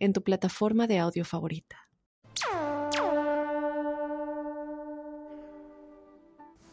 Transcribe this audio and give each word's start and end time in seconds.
en 0.00 0.14
tu 0.14 0.22
plataforma 0.22 0.86
de 0.86 0.98
audio 0.98 1.24
favorita. 1.24 1.86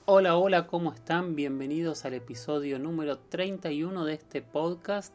Hola, 0.06 0.38
hola, 0.38 0.68
¿cómo 0.68 0.94
están? 0.94 1.36
Bienvenidos 1.36 2.06
al 2.06 2.14
episodio 2.14 2.80
número 2.80 3.20
31 3.20 4.06
de 4.06 4.14
este 4.14 4.42
podcast 4.42 5.14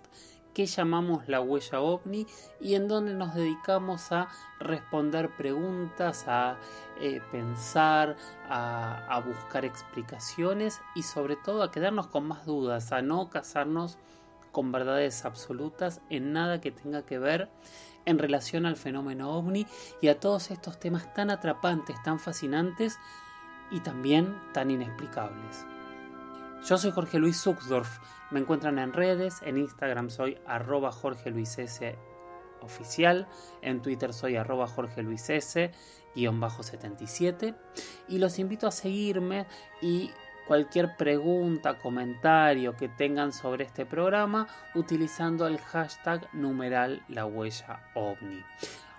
que 0.52 0.66
llamamos 0.66 1.26
La 1.28 1.40
Huella 1.40 1.80
OVNI 1.80 2.26
y 2.60 2.74
en 2.74 2.86
donde 2.86 3.14
nos 3.14 3.34
dedicamos 3.34 4.12
a 4.12 4.28
responder 4.60 5.34
preguntas, 5.34 6.24
a 6.28 6.58
eh, 7.00 7.22
pensar, 7.32 8.16
a, 8.50 9.06
a 9.06 9.20
buscar 9.20 9.64
explicaciones 9.64 10.82
y 10.94 11.04
sobre 11.04 11.36
todo 11.36 11.62
a 11.62 11.70
quedarnos 11.70 12.08
con 12.08 12.28
más 12.28 12.44
dudas, 12.44 12.92
a 12.92 13.00
no 13.00 13.30
casarnos 13.30 13.96
con 14.52 14.70
verdades 14.70 15.24
absolutas 15.24 16.02
en 16.10 16.34
nada 16.34 16.60
que 16.60 16.70
tenga 16.70 17.06
que 17.06 17.18
ver 17.18 17.48
en 18.04 18.18
relación 18.18 18.66
al 18.66 18.76
fenómeno 18.76 19.30
ovni 19.30 19.66
y 20.00 20.08
a 20.08 20.18
todos 20.20 20.50
estos 20.50 20.78
temas 20.78 21.12
tan 21.14 21.30
atrapantes, 21.30 21.96
tan 22.02 22.18
fascinantes 22.18 22.98
y 23.70 23.80
también 23.80 24.38
tan 24.52 24.70
inexplicables. 24.70 25.64
Yo 26.64 26.78
soy 26.78 26.92
Jorge 26.92 27.18
Luis 27.18 27.40
Zuxdorf, 27.40 27.98
me 28.30 28.40
encuentran 28.40 28.78
en 28.78 28.92
redes, 28.92 29.40
en 29.42 29.58
Instagram 29.58 30.10
soy 30.10 30.38
arroba 30.46 30.92
Jorge 30.92 31.30
Luis 31.30 31.58
S 31.58 31.98
oficial, 32.60 33.26
en 33.60 33.82
Twitter 33.82 34.12
soy 34.12 34.36
arroba 34.36 34.68
Jorge 34.68 35.02
Luis 35.02 35.28
S 35.28 35.72
guion 36.14 36.40
bajo 36.40 36.62
77 36.62 37.54
y 38.08 38.18
los 38.18 38.38
invito 38.38 38.66
a 38.66 38.70
seguirme 38.70 39.46
y 39.80 40.10
cualquier 40.46 40.96
pregunta, 40.96 41.78
comentario 41.78 42.76
que 42.76 42.88
tengan 42.88 43.32
sobre 43.32 43.64
este 43.64 43.86
programa 43.86 44.46
utilizando 44.74 45.46
el 45.46 45.58
hashtag 45.58 46.28
numeral 46.34 47.02
la 47.08 47.26
huella 47.26 47.80
ovni. 47.94 48.42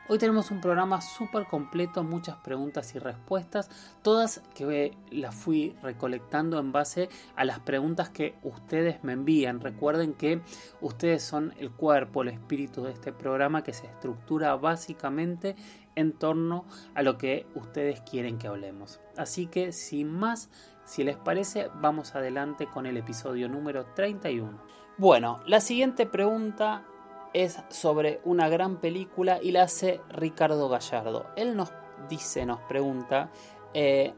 Hoy 0.09 0.17
tenemos 0.17 0.51
un 0.51 0.59
programa 0.59 0.99
súper 0.99 1.45
completo, 1.45 2.03
muchas 2.03 2.35
preguntas 2.35 2.93
y 2.93 2.99
respuestas, 2.99 3.69
todas 4.01 4.41
que 4.53 4.97
las 5.11 5.33
fui 5.33 5.77
recolectando 5.81 6.59
en 6.59 6.73
base 6.73 7.07
a 7.37 7.45
las 7.45 7.61
preguntas 7.61 8.09
que 8.09 8.35
ustedes 8.43 9.01
me 9.01 9.13
envían. 9.13 9.61
Recuerden 9.61 10.13
que 10.13 10.41
ustedes 10.81 11.23
son 11.23 11.53
el 11.57 11.71
cuerpo, 11.71 12.21
el 12.21 12.27
espíritu 12.29 12.83
de 12.83 12.91
este 12.91 13.13
programa 13.13 13.63
que 13.63 13.71
se 13.71 13.87
estructura 13.87 14.57
básicamente 14.57 15.55
en 15.95 16.11
torno 16.11 16.65
a 16.95 17.01
lo 17.01 17.17
que 17.17 17.45
ustedes 17.55 18.01
quieren 18.01 18.37
que 18.37 18.47
hablemos. 18.47 18.99
Así 19.15 19.47
que 19.47 19.71
sin 19.71 20.11
más, 20.11 20.49
si 20.85 21.03
les 21.03 21.17
parece, 21.17 21.69
vamos 21.75 22.15
adelante 22.15 22.67
con 22.67 22.85
el 22.85 22.97
episodio 22.97 23.47
número 23.49 23.85
31. 23.95 24.59
Bueno, 24.97 25.39
la 25.45 25.59
siguiente 25.59 26.05
pregunta 26.05 26.85
es 27.33 27.59
sobre 27.69 28.21
una 28.25 28.47
gran 28.47 28.77
película 28.77 29.39
y 29.41 29.51
la 29.51 29.63
hace 29.63 30.01
Ricardo 30.09 30.69
Gallardo. 30.69 31.27
Él 31.35 31.55
nos 31.55 31.71
dice, 32.09 32.45
nos 32.45 32.59
pregunta, 32.61 33.31
eh, 33.73 34.13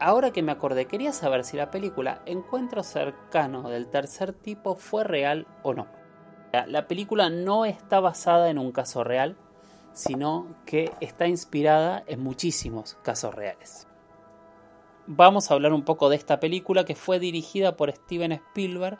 ahora 0.00 0.30
que 0.30 0.42
me 0.42 0.52
acordé, 0.52 0.86
quería 0.86 1.12
saber 1.12 1.44
si 1.44 1.56
la 1.56 1.70
película 1.70 2.22
Encuentro 2.26 2.82
cercano 2.82 3.70
del 3.70 3.88
tercer 3.88 4.32
tipo 4.32 4.74
fue 4.74 5.04
real 5.04 5.46
o 5.62 5.74
no. 5.74 5.86
La 6.66 6.88
película 6.88 7.28
no 7.28 7.66
está 7.66 8.00
basada 8.00 8.48
en 8.48 8.58
un 8.58 8.72
caso 8.72 9.04
real, 9.04 9.36
sino 9.92 10.46
que 10.64 10.92
está 11.00 11.26
inspirada 11.26 12.04
en 12.06 12.22
muchísimos 12.22 12.96
casos 13.02 13.34
reales. 13.34 13.87
Vamos 15.10 15.50
a 15.50 15.54
hablar 15.54 15.72
un 15.72 15.84
poco 15.84 16.10
de 16.10 16.16
esta 16.16 16.38
película 16.38 16.84
que 16.84 16.94
fue 16.94 17.18
dirigida 17.18 17.78
por 17.78 17.90
Steven 17.90 18.32
Spielberg 18.32 18.98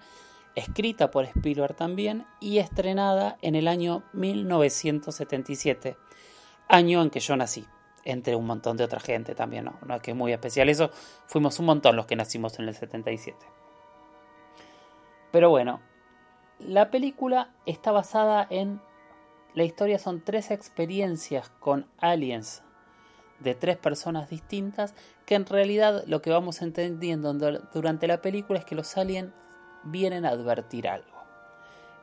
escrita 0.55 1.11
por 1.11 1.27
Spielberg 1.27 1.77
también 1.77 2.25
y 2.41 2.61
estrenada 2.61 3.37
en 3.43 3.55
el 3.55 3.69
año 3.69 4.05
1977, 4.15 5.99
año 6.67 7.03
en 7.03 7.11
que 7.11 7.21
yo 7.21 7.37
nací, 7.37 7.67
entre 8.05 8.37
un 8.37 8.47
montón 8.47 8.79
de 8.79 8.85
otra 8.85 9.01
gente 9.01 9.35
también, 9.35 9.67
no, 9.67 9.95
es 9.95 10.01
que 10.01 10.13
es 10.13 10.17
muy 10.17 10.33
especial 10.33 10.71
eso, 10.71 10.91
fuimos 11.27 11.59
un 11.59 11.67
montón 11.67 11.95
los 11.95 12.07
que 12.07 12.17
nacimos 12.17 12.59
en 12.59 12.69
el 12.69 12.75
77. 12.75 13.37
Pero 15.31 15.51
bueno, 15.51 15.83
la 16.59 16.91
película 16.91 17.51
está 17.67 17.93
basada 17.93 18.47
en... 18.49 18.81
La 19.53 19.65
historia 19.65 19.99
son 19.99 20.23
tres 20.23 20.51
experiencias 20.51 21.51
con 21.61 21.87
aliens 21.99 22.63
de 23.41 23.55
tres 23.55 23.77
personas 23.77 24.29
distintas 24.29 24.95
que 25.27 25.35
en 25.35 25.47
realidad 25.47 26.05
lo 26.07 26.23
que 26.23 26.31
vamos 26.31 26.63
entendiendo 26.63 27.33
durante 27.73 28.07
la 28.07 28.21
película 28.21 28.59
es 28.59 28.65
que 28.65 28.75
los 28.75 28.97
aliens 28.97 29.33
vienen 29.85 30.25
a 30.25 30.31
advertir 30.31 30.89
algo. 30.89 31.19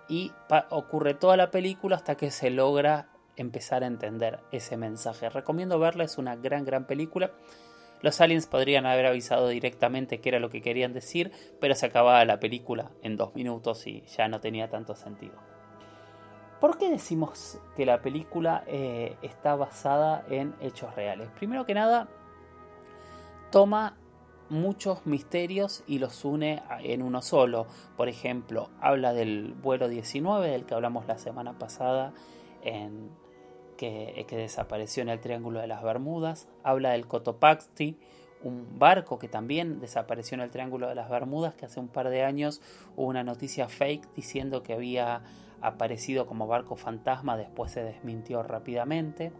Y 0.07 0.31
ocurre 0.69 1.13
toda 1.13 1.35
la 1.35 1.51
película 1.51 1.95
hasta 1.95 2.15
que 2.15 2.31
se 2.31 2.49
logra 2.49 3.09
empezar 3.37 3.83
a 3.83 3.87
entender 3.87 4.39
ese 4.51 4.77
mensaje. 4.77 5.29
Recomiendo 5.29 5.79
verla, 5.79 6.03
es 6.03 6.17
una 6.17 6.35
gran, 6.35 6.63
gran 6.63 6.85
película. 6.85 7.31
Los 8.01 8.21
aliens 8.21 8.45
podrían 8.45 8.85
haber 8.85 9.07
avisado 9.07 9.47
directamente 9.47 10.21
qué 10.21 10.29
era 10.29 10.39
lo 10.39 10.49
que 10.49 10.61
querían 10.61 10.93
decir, 10.93 11.31
pero 11.59 11.75
se 11.75 11.87
acababa 11.87 12.23
la 12.25 12.39
película 12.39 12.91
en 13.01 13.17
dos 13.17 13.33
minutos 13.33 13.87
y 13.87 14.03
ya 14.15 14.27
no 14.27 14.39
tenía 14.39 14.69
tanto 14.69 14.95
sentido. 14.95 15.54
¿Por 16.59 16.77
qué 16.77 16.89
decimos 16.89 17.59
que 17.75 17.85
la 17.85 18.01
película 18.01 18.63
eh, 18.67 19.17
está 19.21 19.55
basada 19.55 20.25
en 20.29 20.55
hechos 20.61 20.95
reales? 20.95 21.29
Primero 21.31 21.65
que 21.65 21.73
nada, 21.73 22.07
toma 23.51 23.97
muchos 24.49 25.05
misterios 25.05 25.83
y 25.87 25.99
los 25.99 26.23
une 26.23 26.63
en 26.79 27.01
uno 27.01 27.21
solo. 27.21 27.67
Por 27.97 28.09
ejemplo, 28.09 28.69
habla 28.79 29.13
del 29.13 29.53
vuelo 29.53 29.89
19 29.89 30.47
del 30.47 30.65
que 30.65 30.73
hablamos 30.73 31.07
la 31.07 31.17
semana 31.17 31.57
pasada 31.57 32.13
en 32.63 33.09
que, 33.77 34.25
desapareció 34.29 35.03
en 35.03 35.09
el 35.09 35.19
Triángulo 35.19 35.59
de 35.59 35.67
las 35.67 35.83
Bermudas. 35.83 36.47
Habla 36.63 36.91
del 36.91 37.07
Cotopaxi, 37.07 37.97
un 38.43 38.79
barco 38.79 39.19
que 39.19 39.27
también 39.27 39.79
desapareció 39.79 40.35
en 40.35 40.41
el 40.41 40.51
Triángulo 40.51 40.87
de 40.87 40.95
las 40.95 41.09
Bermudas, 41.09 41.55
que 41.55 41.65
hace 41.65 41.79
un 41.79 41.87
par 41.87 42.09
de 42.09 42.23
años 42.23 42.61
hubo 42.95 43.07
una 43.07 43.23
noticia 43.23 43.67
fake 43.67 44.13
diciendo 44.15 44.63
que 44.63 44.73
había 44.73 45.23
aparecido 45.67 46.27
como 46.27 46.47
barco 46.47 46.75
fantasma, 46.75 47.37
después 47.37 47.71
se 47.71 47.83
desmintió 47.83 48.43
rápidamente. 48.43 49.31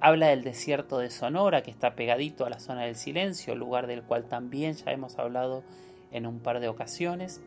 Habla 0.00 0.28
del 0.28 0.42
desierto 0.42 0.98
de 0.98 1.10
Sonora, 1.10 1.62
que 1.62 1.70
está 1.70 1.94
pegadito 1.94 2.46
a 2.46 2.50
la 2.50 2.58
zona 2.58 2.84
del 2.84 2.96
silencio, 2.96 3.54
lugar 3.54 3.86
del 3.86 4.02
cual 4.02 4.24
también 4.24 4.74
ya 4.74 4.92
hemos 4.92 5.18
hablado 5.18 5.62
en 6.10 6.26
un 6.26 6.40
par 6.40 6.60
de 6.60 6.68
ocasiones. 6.68 7.42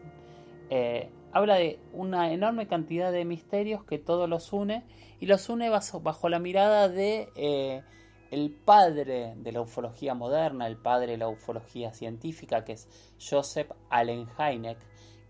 Eh, 0.69 1.09
habla 1.31 1.55
de 1.55 1.79
una 1.93 2.31
enorme 2.31 2.67
cantidad 2.67 3.11
de 3.11 3.25
misterios 3.25 3.83
que 3.83 3.97
todo 3.97 4.27
los 4.27 4.53
une 4.53 4.83
y 5.19 5.25
los 5.25 5.49
une 5.49 5.69
bajo, 5.69 6.29
la 6.29 6.39
mirada 6.39 6.89
de 6.89 7.29
eh, 7.35 7.81
el 8.29 8.51
padre 8.51 9.33
de 9.37 9.51
la 9.51 9.61
ufología 9.61 10.13
moderna, 10.13 10.67
el 10.67 10.77
padre 10.77 11.13
de 11.13 11.17
la 11.17 11.27
ufología 11.27 11.93
científica, 11.93 12.63
que 12.63 12.73
es 12.73 12.87
Joseph 13.19 13.71
Allen 13.89 14.27
Hynek, 14.37 14.77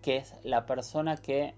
que 0.01 0.17
es 0.17 0.35
la 0.43 0.65
persona 0.65 1.17
que 1.17 1.55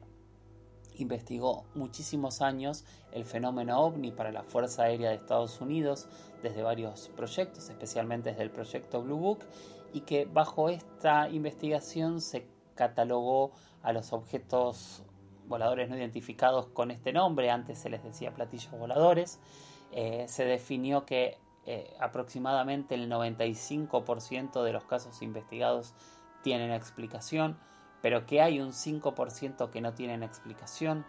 investigó 0.97 1.65
muchísimos 1.75 2.41
años 2.41 2.85
el 3.11 3.25
fenómeno 3.25 3.79
ovni 3.79 4.11
para 4.11 4.31
la 4.31 4.43
Fuerza 4.43 4.83
Aérea 4.83 5.09
de 5.09 5.15
Estados 5.15 5.61
Unidos 5.61 6.07
desde 6.41 6.61
varios 6.61 7.09
proyectos, 7.15 7.69
especialmente 7.69 8.29
desde 8.29 8.43
el 8.43 8.51
proyecto 8.51 9.01
Blue 9.01 9.17
Book, 9.17 9.39
y 9.93 10.01
que 10.01 10.25
bajo 10.25 10.69
esta 10.69 11.29
investigación 11.29 12.21
se 12.21 12.47
catalogó 12.75 13.51
a 13.81 13.93
los 13.93 14.13
objetos 14.13 15.03
voladores 15.47 15.89
no 15.89 15.97
identificados 15.97 16.67
con 16.67 16.91
este 16.91 17.13
nombre, 17.13 17.49
antes 17.49 17.79
se 17.79 17.89
les 17.89 18.03
decía 18.03 18.33
platillos 18.33 18.71
voladores, 18.71 19.39
eh, 19.91 20.25
se 20.27 20.45
definió 20.45 21.05
que 21.05 21.37
eh, 21.65 21.95
aproximadamente 21.99 22.95
el 22.95 23.09
95% 23.09 24.63
de 24.63 24.73
los 24.73 24.83
casos 24.83 25.21
investigados 25.21 25.93
tienen 26.43 26.71
explicación, 26.71 27.57
pero 28.05 28.27
que 28.27 28.39
hay 28.39 28.59
un 28.59 28.71
5% 28.71 29.71
que 29.71 29.81
no 29.81 29.95
tienen 29.95 30.21
explicación. 30.21 31.07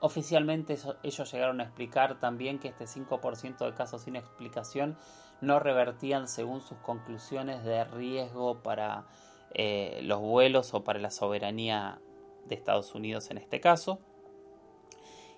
Oficialmente 0.00 0.76
ellos 1.04 1.32
llegaron 1.32 1.60
a 1.60 1.62
explicar 1.62 2.18
también 2.18 2.58
que 2.58 2.66
este 2.66 2.86
5% 2.86 3.64
de 3.64 3.74
casos 3.74 4.02
sin 4.02 4.16
explicación 4.16 4.98
no 5.40 5.60
revertían 5.60 6.26
según 6.26 6.60
sus 6.60 6.76
conclusiones 6.78 7.62
de 7.62 7.84
riesgo 7.84 8.64
para 8.64 9.06
eh, 9.54 10.00
los 10.02 10.18
vuelos 10.18 10.74
o 10.74 10.82
para 10.82 10.98
la 10.98 11.12
soberanía 11.12 12.00
de 12.46 12.56
Estados 12.56 12.92
Unidos 12.96 13.30
en 13.30 13.38
este 13.38 13.60
caso. 13.60 14.00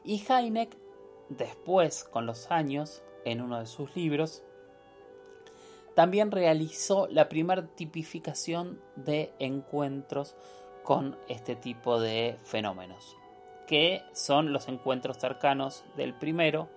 Y 0.03 0.25
Heineck 0.27 0.79
después, 1.29 2.05
con 2.05 2.25
los 2.25 2.51
años, 2.51 3.03
en 3.27 3.43
uno 3.43 3.61
de 3.61 3.67
sus 3.67 3.95
libros, 3.95 4.43
también 5.95 6.31
realizó 6.31 7.07
la 7.09 7.29
primera 7.29 7.67
tipificación 7.67 8.81
de 8.97 9.33
encuentros 9.39 10.37
con 10.83 11.17
este 11.29 11.55
tipo 11.55 12.01
de 12.01 12.39
fenómenos, 12.43 13.17
que 13.67 14.03
son 14.13 14.53
los 14.53 14.69
encuentros 14.69 15.19
cercanos 15.19 15.85
del 15.97 16.15
primero, 16.15 16.69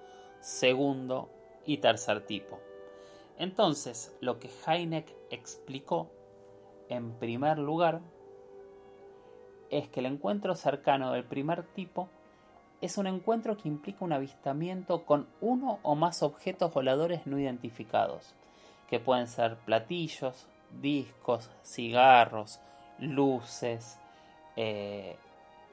segundo 0.42 1.30
y 1.66 1.78
tercer 1.78 2.26
tipo. 2.26 2.60
Entonces, 3.38 4.16
lo 4.22 4.40
que 4.40 4.50
Heineck 4.66 5.14
explicó, 5.30 6.12
en 6.90 7.14
primer 7.14 7.58
lugar, 7.58 8.02
es 9.70 9.90
que 9.90 10.00
el 10.00 10.06
encuentro 10.06 10.56
cercano 10.56 11.12
del 11.12 11.26
primer 11.26 11.64
tipo 11.64 12.10
es 12.82 12.98
un 12.98 13.08
encuentro 13.08 13.58
que 13.58 13.68
implica 13.68 14.06
un 14.06 14.14
avistamiento 14.14 15.06
con 15.06 15.28
uno 15.42 15.80
o 15.82 15.96
más 15.96 16.22
objetos 16.22 16.74
voladores 16.74 17.26
no 17.26 17.40
identificados, 17.40 18.36
que 18.88 19.00
pueden 19.00 19.28
ser 19.28 19.58
platillos, 19.58 20.48
discos, 20.82 21.50
cigarros, 21.64 22.60
luces, 23.00 24.00
eh, 24.56 25.18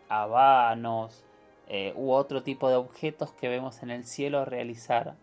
habanos 0.09 1.25
eh, 1.69 1.93
u 1.97 2.11
otro 2.11 2.43
tipo 2.43 2.69
de 2.69 2.76
objetos 2.76 3.32
que 3.32 3.49
vemos 3.49 3.82
en 3.82 3.91
el 3.91 4.05
cielo 4.05 4.44
realizar 4.44 5.14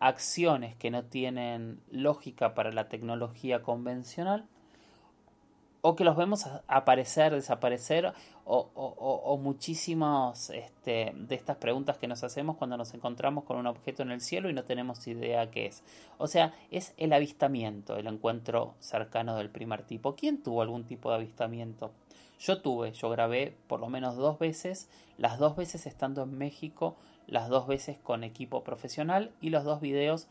acciones 0.00 0.74
que 0.76 0.90
no 0.90 1.04
tienen 1.04 1.80
lógica 1.90 2.54
para 2.54 2.72
la 2.72 2.88
tecnología 2.88 3.62
convencional 3.62 4.46
o 5.84 5.96
que 5.96 6.04
los 6.04 6.16
vemos 6.16 6.46
aparecer, 6.68 7.34
desaparecer, 7.34 8.12
o, 8.44 8.70
o, 8.74 9.36
muchísimas 9.36 10.50
este, 10.50 11.12
de 11.14 11.34
estas 11.34 11.56
preguntas 11.56 11.98
que 11.98 12.06
nos 12.06 12.22
hacemos 12.22 12.56
cuando 12.56 12.76
nos 12.76 12.94
encontramos 12.94 13.44
con 13.44 13.56
un 13.56 13.66
objeto 13.66 14.02
en 14.02 14.12
el 14.12 14.20
cielo 14.20 14.48
y 14.48 14.52
no 14.52 14.64
tenemos 14.64 15.06
idea 15.08 15.50
qué 15.50 15.66
es. 15.66 15.82
O 16.18 16.28
sea, 16.28 16.54
es 16.70 16.94
el 16.96 17.12
avistamiento, 17.12 17.96
el 17.96 18.06
encuentro 18.06 18.74
cercano 18.78 19.36
del 19.36 19.50
primer 19.50 19.82
tipo. 19.82 20.14
¿Quién 20.14 20.42
tuvo 20.42 20.62
algún 20.62 20.84
tipo 20.84 21.10
de 21.10 21.16
avistamiento? 21.16 21.90
Yo 22.38 22.60
tuve, 22.60 22.92
yo 22.92 23.10
grabé 23.10 23.56
por 23.66 23.80
lo 23.80 23.88
menos 23.88 24.16
dos 24.16 24.38
veces, 24.38 24.88
las 25.18 25.38
dos 25.38 25.56
veces 25.56 25.86
estando 25.86 26.22
en 26.22 26.38
México, 26.38 26.96
las 27.26 27.48
dos 27.48 27.66
veces 27.66 27.98
con 27.98 28.22
equipo 28.24 28.62
profesional 28.62 29.32
y 29.40 29.50
los 29.50 29.64
dos 29.64 29.80
videos 29.80 30.28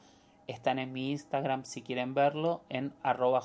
están 0.52 0.80
en 0.80 0.94
mi 0.94 1.12
Instagram 1.12 1.66
si 1.66 1.82
quieren 1.82 2.14
verlo, 2.14 2.62
en 2.70 2.94
arroba 3.04 3.42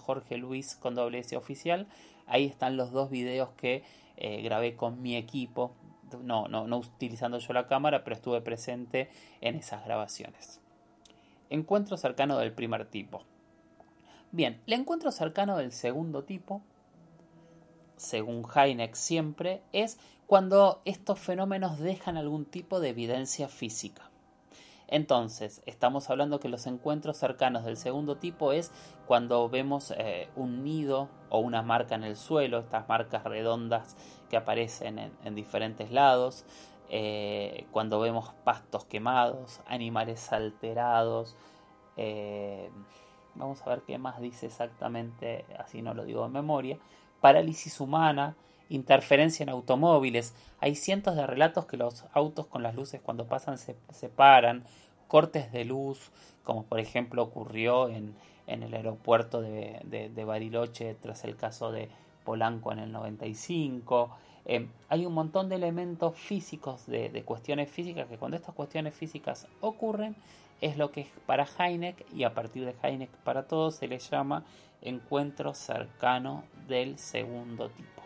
oficial. 1.36 1.86
Ahí 2.26 2.44
están 2.44 2.76
los 2.76 2.92
dos 2.92 3.10
videos 3.10 3.50
que 3.56 3.84
eh, 4.16 4.42
grabé 4.42 4.76
con 4.76 5.02
mi 5.02 5.16
equipo. 5.16 5.72
No, 6.22 6.48
no, 6.48 6.66
no 6.66 6.78
utilizando 6.78 7.38
yo 7.38 7.52
la 7.52 7.66
cámara, 7.66 8.04
pero 8.04 8.14
estuve 8.16 8.40
presente 8.40 9.10
en 9.40 9.56
esas 9.56 9.84
grabaciones. 9.84 10.60
Encuentro 11.50 11.96
cercano 11.96 12.38
del 12.38 12.52
primer 12.52 12.86
tipo. 12.86 13.22
Bien, 14.32 14.60
el 14.66 14.72
encuentro 14.74 15.10
cercano 15.12 15.56
del 15.56 15.72
segundo 15.72 16.24
tipo, 16.24 16.62
según 17.96 18.44
Heineck 18.54 18.94
siempre, 18.94 19.62
es 19.72 19.98
cuando 20.26 20.82
estos 20.84 21.18
fenómenos 21.18 21.78
dejan 21.78 22.16
algún 22.16 22.44
tipo 22.44 22.80
de 22.80 22.90
evidencia 22.90 23.48
física. 23.48 24.10
Entonces, 24.88 25.62
estamos 25.66 26.10
hablando 26.10 26.38
que 26.38 26.48
los 26.48 26.66
encuentros 26.66 27.16
cercanos 27.16 27.64
del 27.64 27.76
segundo 27.76 28.16
tipo 28.16 28.52
es 28.52 28.70
cuando 29.06 29.48
vemos 29.48 29.92
eh, 29.96 30.28
un 30.36 30.62
nido 30.62 31.08
o 31.28 31.40
una 31.40 31.62
marca 31.62 31.96
en 31.96 32.04
el 32.04 32.16
suelo, 32.16 32.60
estas 32.60 32.88
marcas 32.88 33.24
redondas 33.24 33.96
que 34.30 34.36
aparecen 34.36 34.98
en, 35.24 35.34
diferentes 35.34 35.90
lados, 35.90 36.44
eh, 36.88 37.66
cuando 37.72 37.98
vemos 37.98 38.32
pastos 38.44 38.84
quemados, 38.84 39.60
animales 39.66 40.32
alterados, 40.32 41.36
eh, 41.96 42.70
vamos 43.34 43.62
a 43.62 43.70
ver 43.70 43.82
qué 43.82 43.98
más 43.98 44.20
dice 44.20 44.46
exactamente, 44.46 45.46
así 45.58 45.82
no 45.82 45.94
lo 45.94 46.04
digo 46.04 46.24
en 46.26 46.32
memoria, 46.32 46.78
parálisis 47.20 47.80
humana, 47.80 48.36
interferencia 48.68 49.42
en 49.42 49.50
automóviles. 49.50 50.34
Hay 50.60 50.74
cientos 50.74 51.16
de 51.16 51.26
relatos 51.26 51.66
que 51.66 51.76
los 51.76 52.04
autos 52.12 52.46
con 52.46 52.62
las 52.62 52.74
luces 52.74 53.00
cuando 53.02 53.26
pasan 53.26 53.58
se 53.58 53.76
separan, 53.90 54.64
cortes 55.08 55.52
de 55.52 55.64
luz, 55.64 56.10
como 56.44 56.64
por 56.64 56.80
ejemplo 56.80 57.22
ocurrió 57.22 57.88
en, 57.88 58.14
en 58.46 58.62
el 58.62 58.74
aeropuerto 58.74 59.40
de, 59.40 59.80
de, 59.84 60.24
Bariloche 60.24 60.94
tras 60.94 61.24
el 61.24 61.36
caso 61.36 61.72
de 61.72 61.88
Polanco 62.24 62.72
en 62.72 62.78
el 62.78 62.92
95. 62.92 64.10
Eh, 64.46 64.68
hay 64.88 65.06
un 65.06 65.12
montón 65.12 65.48
de 65.48 65.56
elementos 65.56 66.16
físicos, 66.16 66.86
de, 66.86 67.08
de, 67.08 67.22
cuestiones 67.24 67.70
físicas, 67.70 68.08
que 68.08 68.16
cuando 68.16 68.36
estas 68.36 68.54
cuestiones 68.54 68.94
físicas 68.94 69.48
ocurren, 69.60 70.14
es 70.60 70.76
lo 70.76 70.90
que 70.90 71.06
para 71.26 71.46
Heineck 71.58 72.06
y 72.14 72.24
a 72.24 72.32
partir 72.32 72.64
de 72.64 72.74
Heineck 72.82 73.10
para 73.24 73.46
todos 73.46 73.76
se 73.76 73.88
le 73.88 73.98
llama 73.98 74.44
encuentro 74.80 75.52
cercano 75.52 76.44
del 76.68 76.98
segundo 76.98 77.68
tipo. 77.70 78.05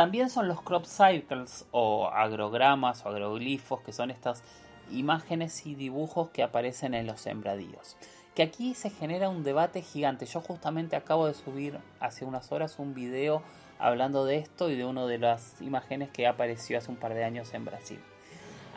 También 0.00 0.30
son 0.30 0.48
los 0.48 0.62
crop 0.62 0.86
cycles 0.86 1.66
o 1.72 2.08
agrogramas 2.08 3.04
o 3.04 3.10
agroglifos, 3.10 3.82
que 3.82 3.92
son 3.92 4.10
estas 4.10 4.42
imágenes 4.90 5.66
y 5.66 5.74
dibujos 5.74 6.30
que 6.30 6.42
aparecen 6.42 6.94
en 6.94 7.06
los 7.06 7.20
sembradíos. 7.20 7.98
Que 8.34 8.42
aquí 8.42 8.72
se 8.72 8.88
genera 8.88 9.28
un 9.28 9.44
debate 9.44 9.82
gigante. 9.82 10.24
Yo 10.24 10.40
justamente 10.40 10.96
acabo 10.96 11.26
de 11.26 11.34
subir 11.34 11.78
hace 12.00 12.24
unas 12.24 12.50
horas 12.50 12.78
un 12.78 12.94
video 12.94 13.42
hablando 13.78 14.24
de 14.24 14.38
esto 14.38 14.70
y 14.70 14.74
de 14.74 14.86
una 14.86 15.04
de 15.04 15.18
las 15.18 15.60
imágenes 15.60 16.08
que 16.08 16.26
apareció 16.26 16.78
hace 16.78 16.90
un 16.90 16.96
par 16.96 17.12
de 17.12 17.24
años 17.24 17.52
en 17.52 17.66
Brasil. 17.66 18.00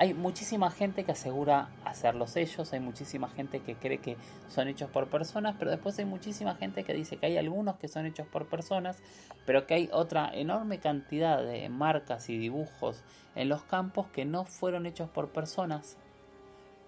Hay 0.04 0.14
muchísima 0.14 0.70
gente 0.70 1.06
que 1.06 1.14
asegura 1.14 1.70
hacerlos 1.86 2.36
ellos, 2.36 2.74
hay 2.74 2.82
muchísima 2.82 3.30
gente 3.30 3.62
que 3.62 3.76
cree 3.76 4.00
que 4.00 4.18
son 4.50 4.68
hechos 4.68 4.90
por 4.90 5.08
personas, 5.08 5.56
pero 5.58 5.72
después 5.72 5.98
hay 5.98 6.04
muchísima 6.04 6.56
gente 6.56 6.84
que 6.84 6.94
dice 6.94 7.16
que 7.16 7.28
hay 7.28 7.38
algunos 7.38 7.78
que 7.78 7.88
son 7.88 8.06
hechos 8.06 8.28
por 8.28 8.48
personas, 8.48 8.98
pero 9.46 9.66
que 9.66 9.76
hay 9.76 9.90
otra 9.94 10.30
enorme 10.34 10.80
cantidad 10.80 11.42
de 11.42 11.70
marcas 11.70 12.28
y 12.28 12.38
dibujos 12.38 13.02
en 13.36 13.48
los 13.48 13.64
campos 13.64 14.08
que 14.08 14.26
no 14.26 14.44
fueron 14.44 14.86
hechos 14.88 15.10
por 15.10 15.30
personas 15.30 15.96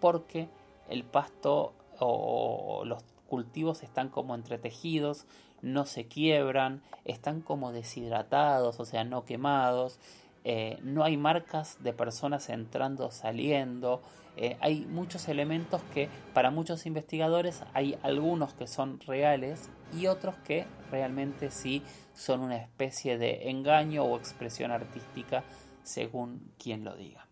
porque 0.01 0.50
el 0.89 1.06
pasto 1.06 1.73
o 2.00 2.83
los 2.83 3.01
cultivos 3.29 3.81
están 3.81 4.09
como 4.09 4.35
entretejidos, 4.35 5.25
no 5.62 5.85
se 5.85 6.06
quiebran, 6.06 6.81
están 7.06 7.39
como 7.39 7.71
deshidratados, 7.71 8.81
o 8.81 8.83
sea, 8.83 9.06
no 9.06 9.23
quemados, 9.23 10.00
eh, 10.47 10.77
no 10.83 11.03
hay 11.03 11.18
marcas 11.18 11.77
de 11.83 11.92
personas 11.92 12.50
entrando, 12.50 13.09
saliendo, 13.09 14.03
eh, 14.38 14.57
hay 14.59 14.86
muchos 14.86 15.27
elementos 15.27 15.81
que 15.92 16.07
para 16.36 16.51
muchos 16.51 16.86
investigadores 16.86 17.63
hay 17.74 17.98
algunos 18.03 18.53
que 18.53 18.67
son 18.67 19.00
reales 19.00 19.72
y 19.98 20.05
otros 20.05 20.36
que 20.46 20.65
realmente 20.91 21.50
sí 21.50 21.81
son 22.13 22.41
una 22.41 22.58
especie 22.58 23.17
de 23.17 23.50
engaño 23.50 24.03
o 24.03 24.17
expresión 24.17 24.72
artística 24.72 25.43
según 25.81 26.51
quien 26.60 26.84
lo 26.84 26.96
diga. 26.96 27.27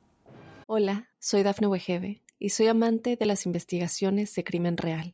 Hola, 0.66 1.10
soy 1.20 1.44
Dafne 1.44 1.68
Wegebe 1.68 2.24
y 2.40 2.50
soy 2.50 2.68
amante 2.68 3.16
de 3.16 3.26
las 3.28 3.46
investigaciones 3.46 4.34
de 4.34 4.44
crimen 4.44 4.78
real. 4.78 5.14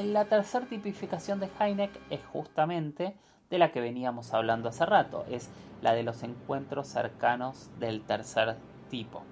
la 0.00 0.24
tercera 0.24 0.66
tipificación 0.66 1.38
de 1.38 1.50
Heineck 1.60 1.92
es 2.08 2.20
justamente 2.32 3.14
de 3.50 3.58
la 3.58 3.72
que 3.72 3.82
veníamos 3.82 4.32
hablando 4.32 4.70
hace 4.70 4.86
rato, 4.86 5.26
es 5.28 5.50
la 5.82 5.92
de 5.92 6.02
los 6.02 6.22
encuentros 6.22 6.88
cercanos 6.88 7.68
del 7.78 8.02
tercer 8.02 8.56
tipo. 8.88 9.22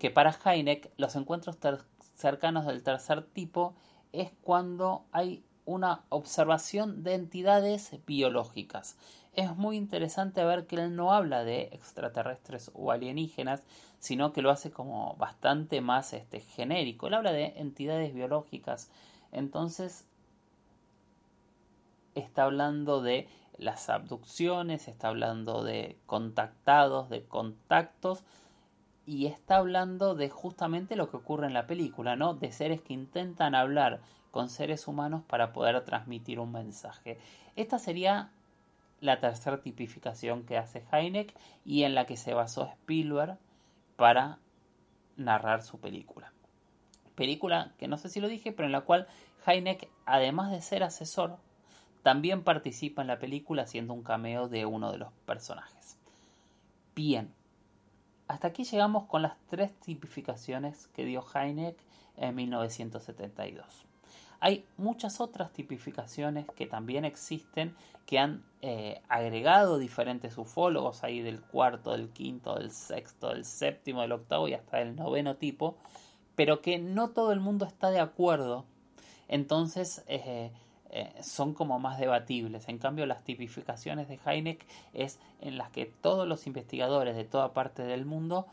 Que 0.00 0.10
para 0.10 0.36
Heineck 0.44 0.90
los 0.96 1.14
encuentros 1.14 1.58
cercanos 2.14 2.66
del 2.66 2.82
tercer 2.82 3.22
tipo 3.22 3.74
es 4.12 4.32
cuando 4.42 5.04
hay 5.12 5.44
una 5.64 6.02
observación 6.08 7.04
de 7.04 7.14
entidades 7.14 7.96
biológicas. 8.04 8.96
Es 9.34 9.56
muy 9.56 9.76
interesante 9.76 10.44
ver 10.44 10.66
que 10.66 10.76
él 10.76 10.96
no 10.96 11.12
habla 11.12 11.44
de 11.44 11.70
extraterrestres 11.72 12.72
o 12.74 12.90
alienígenas, 12.90 13.62
sino 14.00 14.32
que 14.32 14.42
lo 14.42 14.50
hace 14.50 14.72
como 14.72 15.14
bastante 15.14 15.80
más 15.80 16.12
este, 16.12 16.40
genérico. 16.40 17.06
Él 17.06 17.14
habla 17.14 17.32
de 17.32 17.54
entidades 17.56 18.12
biológicas. 18.12 18.90
Entonces, 19.32 20.06
está 22.14 22.44
hablando 22.44 23.02
de 23.02 23.28
las 23.58 23.88
abducciones, 23.88 24.88
está 24.88 25.08
hablando 25.08 25.64
de 25.64 25.98
contactados, 26.06 27.08
de 27.08 27.24
contactos, 27.24 28.24
y 29.04 29.26
está 29.26 29.56
hablando 29.56 30.14
de 30.14 30.30
justamente 30.30 30.96
lo 30.96 31.10
que 31.10 31.16
ocurre 31.16 31.46
en 31.46 31.54
la 31.54 31.66
película, 31.66 32.14
¿no? 32.14 32.34
De 32.34 32.52
seres 32.52 32.80
que 32.80 32.92
intentan 32.92 33.54
hablar 33.54 34.00
con 34.30 34.48
seres 34.48 34.86
humanos 34.86 35.22
para 35.26 35.52
poder 35.52 35.84
transmitir 35.84 36.38
un 36.38 36.52
mensaje. 36.52 37.18
Esta 37.56 37.78
sería 37.78 38.30
la 39.00 39.18
tercera 39.18 39.60
tipificación 39.60 40.44
que 40.44 40.56
hace 40.56 40.84
Heineck 40.92 41.34
y 41.64 41.82
en 41.82 41.94
la 41.94 42.06
que 42.06 42.16
se 42.16 42.32
basó 42.32 42.64
Spielberg 42.64 43.38
para 43.96 44.38
narrar 45.16 45.62
su 45.62 45.78
película. 45.80 46.32
Película 47.14 47.72
que 47.78 47.88
no 47.88 47.98
sé 47.98 48.08
si 48.08 48.20
lo 48.20 48.28
dije, 48.28 48.52
pero 48.52 48.66
en 48.66 48.72
la 48.72 48.82
cual 48.82 49.06
Heineck, 49.46 49.88
además 50.06 50.50
de 50.50 50.62
ser 50.62 50.82
asesor, 50.82 51.36
también 52.02 52.42
participa 52.42 53.02
en 53.02 53.08
la 53.08 53.18
película 53.18 53.62
haciendo 53.62 53.94
un 53.94 54.02
cameo 54.02 54.48
de 54.48 54.66
uno 54.66 54.90
de 54.90 54.98
los 54.98 55.12
personajes. 55.26 55.98
Bien, 56.94 57.32
hasta 58.28 58.48
aquí 58.48 58.64
llegamos 58.64 59.04
con 59.04 59.22
las 59.22 59.36
tres 59.48 59.72
tipificaciones 59.80 60.88
que 60.88 61.04
dio 61.04 61.24
Heineck 61.34 61.76
en 62.16 62.34
1972. 62.34 63.86
Hay 64.40 64.64
muchas 64.76 65.20
otras 65.20 65.52
tipificaciones 65.52 66.46
que 66.56 66.66
también 66.66 67.04
existen 67.04 67.76
que 68.06 68.18
han 68.18 68.42
eh, 68.60 69.00
agregado 69.08 69.78
diferentes 69.78 70.36
ufólogos 70.36 71.04
ahí 71.04 71.20
del 71.20 71.40
cuarto, 71.40 71.92
del 71.92 72.08
quinto, 72.08 72.56
del 72.56 72.72
sexto, 72.72 73.28
del 73.28 73.44
séptimo, 73.44 74.00
del 74.00 74.10
octavo 74.10 74.48
y 74.48 74.54
hasta 74.54 74.78
del 74.78 74.96
noveno 74.96 75.36
tipo, 75.36 75.76
pero 76.34 76.62
que 76.62 76.78
no 76.78 77.10
todo 77.10 77.32
el 77.32 77.40
mundo 77.40 77.64
está 77.64 77.90
de 77.90 78.00
acuerdo. 78.00 78.64
Entonces 79.28 80.04
eh, 80.06 80.52
eh, 80.90 81.12
son 81.22 81.54
como 81.54 81.78
más 81.78 81.98
debatibles. 81.98 82.68
En 82.68 82.78
cambio, 82.78 83.06
las 83.06 83.24
tipificaciones 83.24 84.08
de 84.08 84.18
Heineck 84.24 84.66
es 84.92 85.18
en 85.40 85.58
las 85.58 85.70
que 85.70 85.86
todos 85.86 86.26
los 86.26 86.46
investigadores 86.46 87.16
de 87.16 87.24
toda 87.24 87.52
parte 87.52 87.82
del 87.82 88.04
mundo 88.04 88.46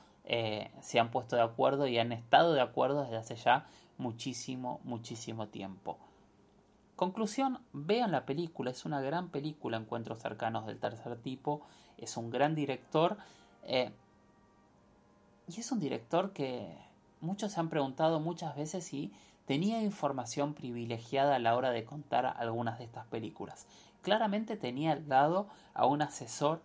se 0.81 0.99
han 0.99 1.09
puesto 1.09 1.35
de 1.35 1.41
acuerdo 1.41 1.87
y 1.87 1.97
han 1.97 2.11
estado 2.11 2.53
de 2.53 2.61
acuerdo 2.61 3.01
desde 3.01 3.17
hace 3.17 3.35
ya 3.35 3.65
muchísimo, 3.97 4.79
muchísimo 4.83 5.47
tiempo. 5.47 5.97
Conclusión, 6.99 7.59
vean 7.71 8.11
la 8.11 8.25
película, 8.25 8.71
es 8.71 8.83
una 8.83 8.99
gran 8.99 9.29
película, 9.29 9.77
Encuentros 9.77 10.19
cercanos 10.19 10.65
del 10.65 10.79
tercer 10.79 11.15
tipo, 11.17 11.61
es 11.97 12.17
un 12.17 12.29
gran 12.29 12.55
director 12.55 13.15
eh, 13.63 13.91
y 15.47 15.61
es 15.61 15.71
un 15.71 15.79
director 15.79 16.33
que 16.33 16.75
muchos 17.21 17.53
se 17.53 17.59
han 17.59 17.69
preguntado 17.69 18.19
muchas 18.19 18.55
veces 18.55 18.85
si 18.85 19.11
tenía 19.45 19.81
información 19.81 20.53
privilegiada 20.53 21.35
a 21.35 21.39
la 21.39 21.55
hora 21.55 21.71
de 21.71 21.83
contar 21.83 22.25
algunas 22.25 22.77
de 22.77 22.85
estas 22.85 23.07
películas. 23.07 23.65
Claramente 24.01 24.57
tenía 24.57 24.93
al 24.93 25.09
lado 25.09 25.47
a 25.73 25.85
un 25.85 26.01
asesor 26.01 26.61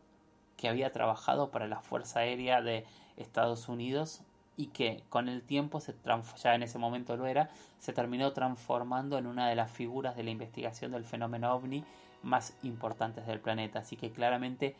que 0.56 0.68
había 0.68 0.92
trabajado 0.92 1.50
para 1.50 1.66
la 1.66 1.80
Fuerza 1.80 2.20
Aérea 2.20 2.62
de 2.62 2.84
Estados 3.16 3.68
Unidos 3.68 4.20
y 4.56 4.66
que 4.66 5.02
con 5.08 5.28
el 5.28 5.42
tiempo, 5.42 5.80
se 5.80 5.94
ya 6.42 6.54
en 6.54 6.62
ese 6.62 6.78
momento 6.78 7.16
lo 7.16 7.26
era, 7.26 7.50
se 7.78 7.92
terminó 7.92 8.32
transformando 8.32 9.18
en 9.18 9.26
una 9.26 9.48
de 9.48 9.56
las 9.56 9.70
figuras 9.70 10.14
de 10.14 10.22
la 10.22 10.30
investigación 10.30 10.92
del 10.92 11.04
fenómeno 11.04 11.52
ovni 11.52 11.84
más 12.22 12.56
importantes 12.62 13.26
del 13.26 13.40
planeta. 13.40 13.80
Así 13.80 13.96
que 13.96 14.12
claramente 14.12 14.76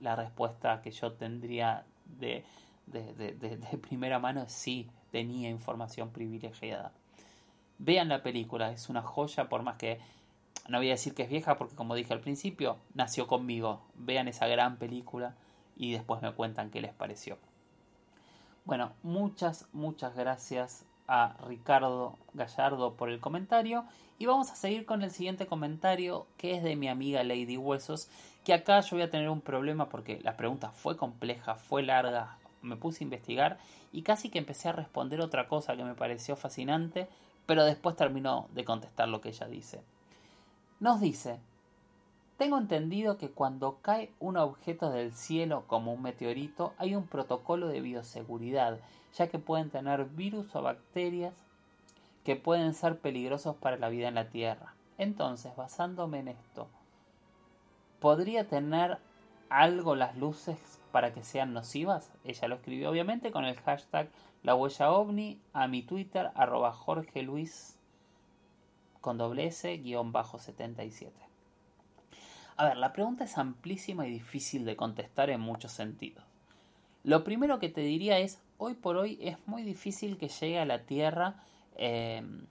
la 0.00 0.14
respuesta 0.14 0.80
que 0.82 0.92
yo 0.92 1.12
tendría 1.12 1.84
de, 2.04 2.44
de, 2.86 3.14
de, 3.14 3.56
de 3.56 3.78
primera 3.78 4.18
mano 4.18 4.42
es 4.42 4.52
sí, 4.52 4.88
tenía 5.10 5.50
información 5.50 6.10
privilegiada. 6.10 6.92
Vean 7.78 8.08
la 8.08 8.22
película, 8.22 8.72
es 8.72 8.88
una 8.88 9.02
joya, 9.02 9.48
por 9.48 9.62
más 9.62 9.76
que 9.76 9.98
no 10.68 10.78
voy 10.78 10.88
a 10.88 10.92
decir 10.92 11.14
que 11.14 11.22
es 11.22 11.30
vieja, 11.30 11.56
porque 11.56 11.74
como 11.74 11.94
dije 11.94 12.12
al 12.12 12.20
principio, 12.20 12.76
nació 12.94 13.26
conmigo. 13.26 13.80
Vean 13.94 14.28
esa 14.28 14.46
gran 14.46 14.76
película 14.76 15.34
y 15.76 15.92
después 15.92 16.22
me 16.22 16.32
cuentan 16.32 16.70
qué 16.70 16.80
les 16.80 16.92
pareció. 16.92 17.38
Bueno, 18.64 18.92
muchas, 19.02 19.66
muchas 19.72 20.14
gracias 20.14 20.84
a 21.08 21.34
Ricardo 21.48 22.16
Gallardo 22.34 22.94
por 22.94 23.10
el 23.10 23.18
comentario. 23.18 23.84
Y 24.18 24.26
vamos 24.26 24.50
a 24.50 24.54
seguir 24.54 24.86
con 24.86 25.02
el 25.02 25.10
siguiente 25.10 25.46
comentario 25.46 26.26
que 26.36 26.54
es 26.54 26.62
de 26.62 26.76
mi 26.76 26.88
amiga 26.88 27.24
Lady 27.24 27.56
Huesos. 27.56 28.08
Que 28.44 28.54
acá 28.54 28.80
yo 28.80 28.96
voy 28.96 29.02
a 29.02 29.10
tener 29.10 29.28
un 29.28 29.40
problema 29.40 29.88
porque 29.88 30.20
la 30.22 30.36
pregunta 30.36 30.70
fue 30.70 30.96
compleja, 30.96 31.56
fue 31.56 31.82
larga. 31.82 32.36
Me 32.62 32.76
puse 32.76 33.02
a 33.02 33.06
investigar 33.06 33.58
y 33.92 34.02
casi 34.02 34.28
que 34.28 34.38
empecé 34.38 34.68
a 34.68 34.72
responder 34.72 35.20
otra 35.20 35.48
cosa 35.48 35.76
que 35.76 35.84
me 35.84 35.94
pareció 35.94 36.36
fascinante, 36.36 37.08
pero 37.46 37.64
después 37.64 37.96
terminó 37.96 38.48
de 38.52 38.64
contestar 38.64 39.08
lo 39.08 39.20
que 39.20 39.30
ella 39.30 39.46
dice. 39.46 39.82
Nos 40.78 41.00
dice, 41.00 41.38
tengo 42.40 42.56
entendido 42.56 43.18
que 43.18 43.30
cuando 43.30 43.78
cae 43.82 44.12
un 44.18 44.38
objeto 44.38 44.90
del 44.90 45.12
cielo 45.12 45.64
como 45.66 45.92
un 45.92 46.00
meteorito 46.00 46.72
hay 46.78 46.94
un 46.94 47.06
protocolo 47.06 47.68
de 47.68 47.82
bioseguridad, 47.82 48.78
ya 49.14 49.28
que 49.28 49.38
pueden 49.38 49.68
tener 49.68 50.06
virus 50.06 50.54
o 50.56 50.62
bacterias 50.62 51.34
que 52.24 52.36
pueden 52.36 52.72
ser 52.74 52.98
peligrosos 52.98 53.56
para 53.56 53.76
la 53.76 53.88
vida 53.88 54.08
en 54.08 54.14
la 54.14 54.30
Tierra. 54.30 54.74
Entonces, 54.96 55.54
basándome 55.56 56.20
en 56.20 56.28
esto, 56.28 56.68
¿podría 58.00 58.48
tener 58.48 58.98
algo 59.48 59.94
las 59.94 60.16
luces 60.16 60.69
para 60.90 61.12
que 61.12 61.22
sean 61.22 61.52
nocivas? 61.52 62.12
Ella 62.24 62.48
lo 62.48 62.56
escribió 62.56 62.90
obviamente 62.90 63.30
con 63.30 63.44
el 63.44 63.56
hashtag 63.56 64.08
la 64.42 64.54
huella 64.54 64.90
ovni 64.90 65.38
a 65.52 65.68
mi 65.68 65.82
Twitter 65.82 66.30
arroba 66.34 66.72
Jorge 66.72 67.22
Luis 67.22 67.76
con 69.00 69.18
doble 69.18 69.46
S 69.46 69.76
guion 69.78 70.12
bajo 70.12 70.38
77. 70.38 71.12
A 72.56 72.64
ver, 72.66 72.76
la 72.76 72.92
pregunta 72.92 73.24
es 73.24 73.38
amplísima 73.38 74.06
y 74.06 74.10
difícil 74.10 74.64
de 74.64 74.76
contestar 74.76 75.30
en 75.30 75.40
muchos 75.40 75.72
sentidos. 75.72 76.24
Lo 77.04 77.24
primero 77.24 77.58
que 77.58 77.70
te 77.70 77.80
diría 77.80 78.18
es, 78.18 78.38
hoy 78.58 78.74
por 78.74 78.96
hoy 78.96 79.18
es 79.22 79.38
muy 79.46 79.62
difícil 79.62 80.18
que 80.18 80.28
llegue 80.28 80.58
a 80.58 80.66
la 80.66 80.84
Tierra 80.84 81.42
em, 81.76 82.44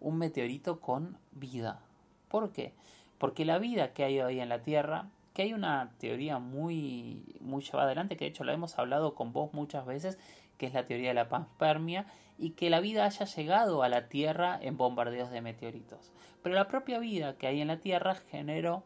un 0.00 0.18
meteorito 0.18 0.80
con 0.80 1.18
vida. 1.30 1.80
¿Por 2.28 2.52
qué? 2.52 2.74
Porque 3.18 3.44
la 3.44 3.58
vida 3.58 3.92
que 3.92 4.02
hay 4.02 4.20
hoy 4.20 4.40
en 4.40 4.48
la 4.48 4.62
Tierra, 4.62 5.08
que 5.36 5.42
hay 5.42 5.52
una 5.52 5.92
teoría 5.98 6.38
muy, 6.38 7.36
muy 7.40 7.62
llevada 7.62 7.84
adelante, 7.84 8.16
que 8.16 8.24
de 8.24 8.30
hecho 8.30 8.42
la 8.42 8.54
hemos 8.54 8.78
hablado 8.78 9.14
con 9.14 9.34
vos 9.34 9.52
muchas 9.52 9.84
veces, 9.84 10.18
que 10.56 10.64
es 10.64 10.72
la 10.72 10.86
teoría 10.86 11.08
de 11.08 11.14
la 11.14 11.28
panspermia, 11.28 12.06
y 12.38 12.52
que 12.52 12.70
la 12.70 12.80
vida 12.80 13.04
haya 13.04 13.26
llegado 13.26 13.82
a 13.82 13.90
la 13.90 14.08
Tierra 14.08 14.58
en 14.62 14.78
bombardeos 14.78 15.30
de 15.30 15.42
meteoritos. 15.42 16.10
Pero 16.42 16.54
la 16.54 16.68
propia 16.68 16.98
vida 17.00 17.36
que 17.36 17.46
hay 17.46 17.60
en 17.60 17.68
la 17.68 17.80
Tierra 17.80 18.14
generó 18.14 18.82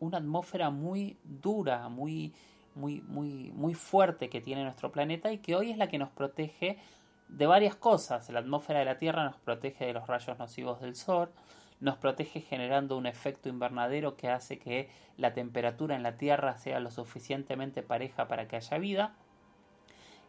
una 0.00 0.16
atmósfera 0.16 0.70
muy 0.70 1.18
dura, 1.22 1.90
muy, 1.90 2.32
muy, 2.74 3.02
muy, 3.02 3.52
muy 3.52 3.74
fuerte 3.74 4.30
que 4.30 4.40
tiene 4.40 4.64
nuestro 4.64 4.90
planeta 4.90 5.32
y 5.32 5.38
que 5.38 5.54
hoy 5.54 5.70
es 5.70 5.76
la 5.76 5.88
que 5.88 5.98
nos 5.98 6.08
protege 6.08 6.78
de 7.28 7.46
varias 7.46 7.76
cosas. 7.76 8.30
La 8.30 8.38
atmósfera 8.38 8.78
de 8.78 8.86
la 8.86 8.96
Tierra 8.96 9.24
nos 9.24 9.36
protege 9.36 9.84
de 9.84 9.92
los 9.92 10.06
rayos 10.06 10.38
nocivos 10.38 10.80
del 10.80 10.96
Sol, 10.96 11.28
nos 11.84 11.98
protege 11.98 12.40
generando 12.40 12.96
un 12.96 13.04
efecto 13.04 13.50
invernadero 13.50 14.16
que 14.16 14.30
hace 14.30 14.58
que 14.58 14.88
la 15.18 15.34
temperatura 15.34 15.94
en 15.94 16.02
la 16.02 16.16
Tierra 16.16 16.56
sea 16.56 16.80
lo 16.80 16.90
suficientemente 16.90 17.82
pareja 17.82 18.26
para 18.26 18.48
que 18.48 18.56
haya 18.56 18.78
vida. 18.78 19.12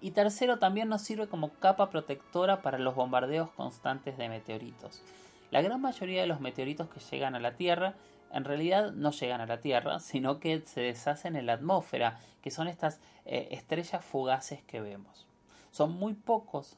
Y 0.01 0.11
tercero, 0.11 0.59
también 0.59 0.89
nos 0.89 1.01
sirve 1.01 1.29
como 1.29 1.51
capa 1.53 1.89
protectora 1.89 2.61
para 2.61 2.77
los 2.77 2.93
bombardeos 2.93 3.51
constantes 3.51 4.17
de 4.17 4.27
meteoritos. 4.27 5.01
La 5.49 5.61
gran 5.61 5.79
mayoría 5.79 6.19
de 6.19 6.27
los 6.27 6.41
meteoritos 6.41 6.89
que 6.89 6.99
llegan 6.99 7.35
a 7.35 7.39
la 7.39 7.55
Tierra 7.55 7.93
en 8.33 8.43
realidad 8.43 8.91
no 8.91 9.11
llegan 9.11 9.39
a 9.39 9.45
la 9.45 9.61
Tierra, 9.61 9.99
sino 10.01 10.41
que 10.41 10.59
se 10.59 10.81
deshacen 10.81 11.37
en 11.37 11.45
la 11.45 11.53
atmósfera, 11.53 12.19
que 12.41 12.51
son 12.51 12.67
estas 12.67 12.99
eh, 13.23 13.47
estrellas 13.51 14.03
fugaces 14.03 14.61
que 14.63 14.81
vemos. 14.81 15.25
Son 15.71 15.93
muy 15.93 16.15
pocos 16.15 16.77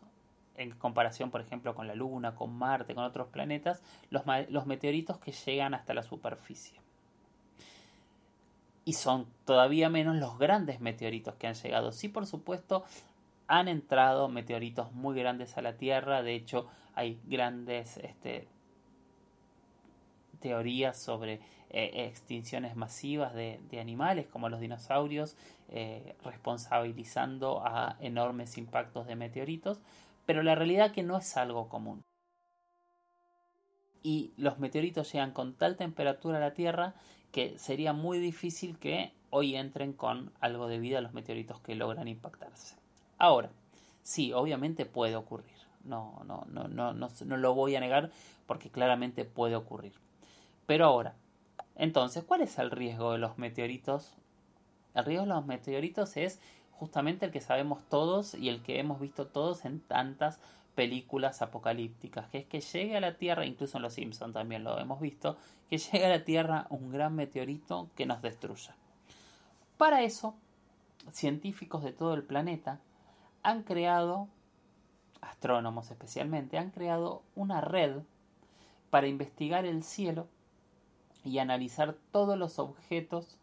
en 0.57 0.71
comparación, 0.71 1.31
por 1.31 1.41
ejemplo, 1.41 1.75
con 1.75 1.87
la 1.87 1.95
Luna, 1.95 2.35
con 2.35 2.53
Marte, 2.53 2.95
con 2.95 3.03
otros 3.03 3.27
planetas, 3.27 3.81
los, 4.09 4.65
meteoritos 4.65 5.19
que 5.19 5.31
llegan 5.31 5.73
hasta 5.73 5.93
la 5.93 6.03
superficie. 6.03 6.79
Y 8.83 8.93
son 8.93 9.27
todavía 9.45 9.89
menos 9.89 10.15
los 10.15 10.37
grandes 10.39 10.79
meteoritos 10.79 11.35
que 11.35 11.47
han 11.47 11.53
llegado. 11.53 11.91
Sí, 11.91 12.09
por 12.09 12.25
supuesto, 12.25 12.83
han 13.47 13.67
entrado 13.67 14.27
meteoritos 14.29 14.91
muy 14.93 15.17
grandes 15.17 15.57
a 15.57 15.61
la 15.61 15.77
Tierra. 15.77 16.23
De 16.23 16.33
hecho, 16.35 16.67
hay 16.95 17.19
grandes 17.25 17.97
este, 17.97 18.47
teorías 20.39 20.97
sobre 20.97 21.41
eh, 21.69 22.07
extinciones 22.07 22.75
masivas 22.75 23.33
de, 23.33 23.59
animales 23.79 24.27
como 24.27 24.49
los 24.49 24.59
dinosaurios, 24.59 25.35
eh, 25.69 26.15
responsabilizando 26.23 27.61
a 27.65 27.97
enormes 27.99 28.57
impactos 28.57 29.05
de 29.05 29.17
meteoritos, 29.17 29.81
pero 30.27 30.43
la 30.43 30.55
realidad 30.55 30.87
es 30.87 30.91
que 30.91 31.03
no 31.03 31.17
es 31.17 31.37
algo 31.37 31.69
común. 31.69 32.03
Y 34.03 34.33
los 34.35 34.59
meteoritos 34.59 35.11
llegan 35.11 35.31
con 35.31 35.55
tal 35.55 35.77
temperatura 35.77 36.37
a 36.37 36.41
la 36.41 36.53
Tierra 36.53 36.95
que 37.31 37.57
sería 37.57 37.93
muy 37.93 38.19
difícil 38.19 38.77
que 38.77 39.13
hoy 39.29 39.55
entren 39.55 39.93
con 39.93 40.33
algo 40.41 40.67
de 40.67 40.79
vida 40.79 40.99
los 40.99 41.13
meteoritos 41.13 41.61
que 41.61 41.75
logran 41.75 42.09
impactarse. 42.09 42.75
Ahora, 43.17 43.51
sí, 44.03 44.33
obviamente 44.33 44.85
puede 44.85 45.15
ocurrir. 45.15 45.55
No, 45.85 46.21
no, 46.25 46.45
no, 46.49 46.67
no, 46.67 46.93
no, 46.93 47.07
no 47.25 47.37
lo 47.37 47.53
voy 47.55 47.77
a 47.77 47.79
negar 47.79 48.11
porque 48.47 48.69
claramente 48.69 49.23
puede 49.23 49.55
ocurrir. 49.55 49.93
Pero 50.65 50.85
ahora, 50.87 51.15
entonces, 51.77 52.25
¿cuál 52.25 52.41
es 52.41 52.59
el 52.59 52.69
riesgo 52.69 53.13
de 53.13 53.19
los 53.19 53.37
meteoritos? 53.37 54.13
El 54.93 55.05
riesgo 55.05 55.25
de 55.25 55.33
los 55.33 55.45
meteoritos 55.45 56.17
es 56.17 56.41
justamente 56.79 57.25
el 57.25 57.31
que 57.31 57.41
sabemos 57.41 57.83
todos 57.89 58.33
y 58.33 58.49
el 58.49 58.61
que 58.61 58.79
hemos 58.79 58.99
visto 58.99 59.27
todos 59.27 59.65
en 59.65 59.79
tantas 59.79 60.39
películas 60.75 61.41
apocalípticas, 61.41 62.29
que 62.29 62.37
es 62.37 62.45
que 62.45 62.61
llegue 62.61 62.97
a 62.97 63.01
la 63.01 63.17
Tierra, 63.17 63.45
incluso 63.45 63.77
en 63.77 63.83
Los 63.83 63.93
Simpsons 63.93 64.33
también 64.33 64.63
lo 64.63 64.77
hemos 64.79 65.01
visto, 65.01 65.35
que 65.69 65.79
llegue 65.79 66.05
a 66.05 66.09
la 66.09 66.23
Tierra 66.23 66.67
un 66.69 66.91
gran 66.91 67.15
meteorito 67.15 67.89
que 67.95 68.05
nos 68.05 68.21
destruya. 68.21 68.75
Para 69.77 70.03
eso, 70.03 70.35
científicos 71.11 71.83
de 71.83 71.93
todo 71.93 72.13
el 72.13 72.23
planeta 72.23 72.79
han 73.41 73.63
creado, 73.63 74.27
astrónomos 75.21 75.89
especialmente, 75.89 76.59
han 76.59 76.69
creado 76.69 77.23
una 77.35 77.59
red 77.59 78.01
para 78.91 79.07
investigar 79.07 79.65
el 79.65 79.83
cielo 79.83 80.27
y 81.23 81.39
analizar 81.39 81.95
todos 82.11 82.37
los 82.37 82.59
objetos 82.59 83.37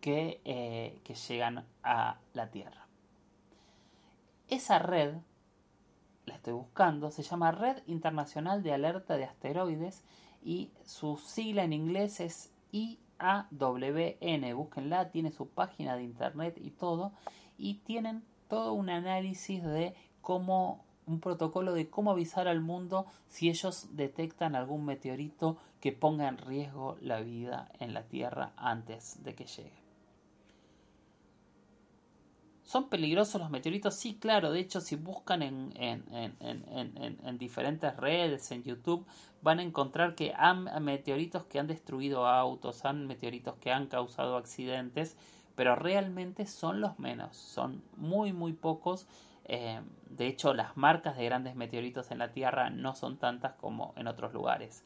que, 0.00 0.40
eh, 0.44 1.00
que 1.04 1.14
llegan 1.14 1.66
a 1.82 2.18
la 2.34 2.50
Tierra. 2.50 2.86
Esa 4.48 4.78
red, 4.78 5.14
la 6.26 6.34
estoy 6.34 6.54
buscando, 6.54 7.10
se 7.10 7.22
llama 7.22 7.52
Red 7.52 7.82
Internacional 7.86 8.62
de 8.62 8.72
Alerta 8.72 9.16
de 9.16 9.24
Asteroides 9.24 10.04
y 10.42 10.70
su 10.84 11.16
sigla 11.16 11.64
en 11.64 11.72
inglés 11.72 12.20
es 12.20 12.52
IAWN. 12.72 14.54
Búsquenla, 14.56 15.10
tiene 15.10 15.30
su 15.30 15.48
página 15.48 15.96
de 15.96 16.02
internet 16.02 16.56
y 16.60 16.70
todo. 16.70 17.12
Y 17.58 17.74
tienen 17.84 18.24
todo 18.48 18.72
un 18.72 18.90
análisis 18.90 19.62
de 19.62 19.94
cómo 20.20 20.84
un 21.06 21.20
protocolo 21.20 21.72
de 21.72 21.90
cómo 21.90 22.12
avisar 22.12 22.46
al 22.46 22.60
mundo 22.60 23.06
si 23.28 23.48
ellos 23.48 23.88
detectan 23.96 24.54
algún 24.54 24.84
meteorito 24.84 25.56
que 25.80 25.92
ponga 25.92 26.28
en 26.28 26.38
riesgo 26.38 26.96
la 27.00 27.20
vida 27.20 27.68
en 27.80 27.94
la 27.94 28.04
Tierra 28.04 28.52
antes 28.56 29.22
de 29.24 29.34
que 29.34 29.46
llegue. 29.46 29.79
¿Son 32.70 32.88
peligrosos 32.88 33.40
los 33.40 33.50
meteoritos? 33.50 33.96
Sí, 33.96 34.14
claro. 34.14 34.52
De 34.52 34.60
hecho, 34.60 34.80
si 34.80 34.94
buscan 34.94 35.42
en, 35.42 35.72
en, 35.76 37.36
diferentes 37.36 37.96
redes, 37.96 38.48
en 38.52 38.62
YouTube, 38.62 39.04
van 39.42 39.58
a 39.58 39.64
encontrar 39.64 40.14
que 40.14 40.32
han 40.36 40.68
meteoritos 40.84 41.46
que 41.46 41.58
han 41.58 41.66
destruido 41.66 42.28
autos, 42.28 42.84
han 42.84 43.08
meteoritos 43.08 43.56
que 43.56 43.72
han 43.72 43.88
causado 43.88 44.36
accidentes, 44.36 45.16
pero 45.56 45.74
realmente 45.74 46.46
son 46.46 46.80
los 46.80 46.96
menos. 47.00 47.36
Son 47.36 47.82
muy, 47.96 48.32
muy 48.32 48.52
pocos 48.52 49.08
eh, 49.46 49.80
de 50.08 50.28
hecho, 50.28 50.54
las 50.54 50.76
marcas 50.76 51.16
de 51.16 51.24
grandes 51.24 51.56
meteoritos 51.56 52.12
en 52.12 52.18
la 52.18 52.30
Tierra 52.30 52.70
no 52.70 52.94
son 52.94 53.16
tantas 53.16 53.54
como 53.54 53.94
en 53.96 54.06
otros 54.06 54.32
lugares. 54.32 54.84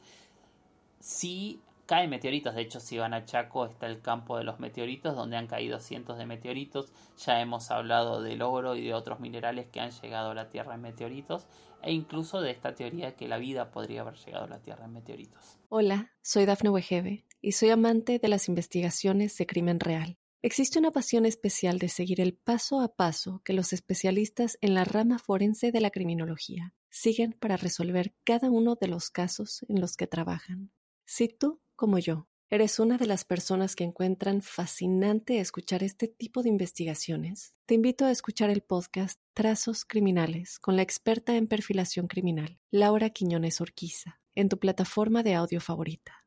Si 0.99 1.61
caen 1.85 2.09
meteoritos, 2.09 2.55
de 2.55 2.61
hecho, 2.61 2.79
si 2.79 2.97
van 2.97 3.13
a 3.13 3.25
Chaco 3.25 3.65
está 3.65 3.87
el 3.87 4.01
campo 4.01 4.37
de 4.37 4.43
los 4.43 4.59
meteoritos, 4.59 5.15
donde 5.15 5.37
han 5.37 5.47
caído 5.47 5.79
cientos 5.79 6.17
de 6.17 6.25
meteoritos. 6.25 6.91
Ya 7.25 7.41
hemos 7.41 7.71
hablado 7.71 8.21
del 8.21 8.41
oro 8.41 8.75
y 8.75 8.83
de 8.85 8.93
otros 8.93 9.19
minerales 9.19 9.67
que 9.67 9.79
han 9.79 9.91
llegado 9.91 10.31
a 10.31 10.35
la 10.35 10.49
Tierra 10.49 10.75
en 10.75 10.81
meteoritos, 10.81 11.47
e 11.83 11.91
incluso 11.91 12.41
de 12.41 12.51
esta 12.51 12.73
teoría 12.73 13.15
que 13.15 13.27
la 13.27 13.37
vida 13.37 13.71
podría 13.71 14.01
haber 14.01 14.15
llegado 14.15 14.45
a 14.45 14.49
la 14.49 14.59
Tierra 14.59 14.85
en 14.85 14.93
meteoritos. 14.93 15.59
Hola, 15.69 16.11
soy 16.21 16.45
Dafne 16.45 16.69
Wegebe 16.69 17.25
y 17.41 17.51
soy 17.51 17.69
amante 17.69 18.19
de 18.19 18.27
las 18.27 18.47
investigaciones 18.47 19.37
de 19.37 19.45
crimen 19.45 19.79
real. 19.79 20.17
Existe 20.41 20.77
una 20.77 20.91
pasión 20.91 21.25
especial 21.25 21.79
de 21.79 21.89
seguir 21.89 22.21
el 22.21 22.35
paso 22.35 22.79
a 22.81 22.95
paso 22.95 23.41
que 23.43 23.53
los 23.53 23.73
especialistas 23.73 24.59
en 24.61 24.75
la 24.75 24.85
rama 24.85 25.17
forense 25.17 25.71
de 25.71 25.81
la 25.81 25.89
criminología 25.89 26.75
siguen 26.91 27.33
para 27.33 27.57
resolver 27.57 28.13
cada 28.23 28.51
uno 28.51 28.75
de 28.75 28.87
los 28.87 29.09
casos 29.09 29.65
en 29.69 29.81
los 29.81 29.97
que 29.97 30.05
trabajan. 30.05 30.71
Si 31.03 31.27
tú, 31.29 31.61
como 31.75 31.99
yo, 31.99 32.27
eres 32.49 32.79
una 32.79 32.97
de 32.97 33.05
las 33.05 33.25
personas 33.25 33.75
que 33.75 33.83
encuentran 33.83 34.41
fascinante 34.41 35.39
escuchar 35.39 35.83
este 35.83 36.07
tipo 36.07 36.43
de 36.43 36.49
investigaciones, 36.49 37.55
te 37.65 37.73
invito 37.73 38.05
a 38.05 38.11
escuchar 38.11 38.49
el 38.49 38.61
podcast 38.61 39.19
Trazos 39.33 39.85
Criminales 39.85 40.59
con 40.59 40.75
la 40.75 40.81
experta 40.81 41.35
en 41.35 41.47
perfilación 41.47 42.07
criminal, 42.07 42.59
Laura 42.71 43.09
Quiñones 43.09 43.61
Orquiza, 43.61 44.19
en 44.35 44.49
tu 44.49 44.59
plataforma 44.59 45.23
de 45.23 45.35
audio 45.35 45.61
favorita. 45.61 46.23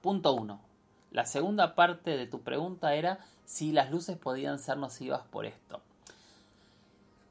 Punto 0.00 0.34
1 0.34 0.70
la 1.10 1.26
segunda 1.26 1.74
parte 1.74 2.16
de 2.16 2.26
tu 2.26 2.42
pregunta 2.42 2.94
era 2.94 3.18
si 3.44 3.72
las 3.72 3.90
luces 3.90 4.16
podían 4.16 4.58
ser 4.60 4.76
nocivas 4.76 5.22
por 5.30 5.44
esto. 5.44 5.82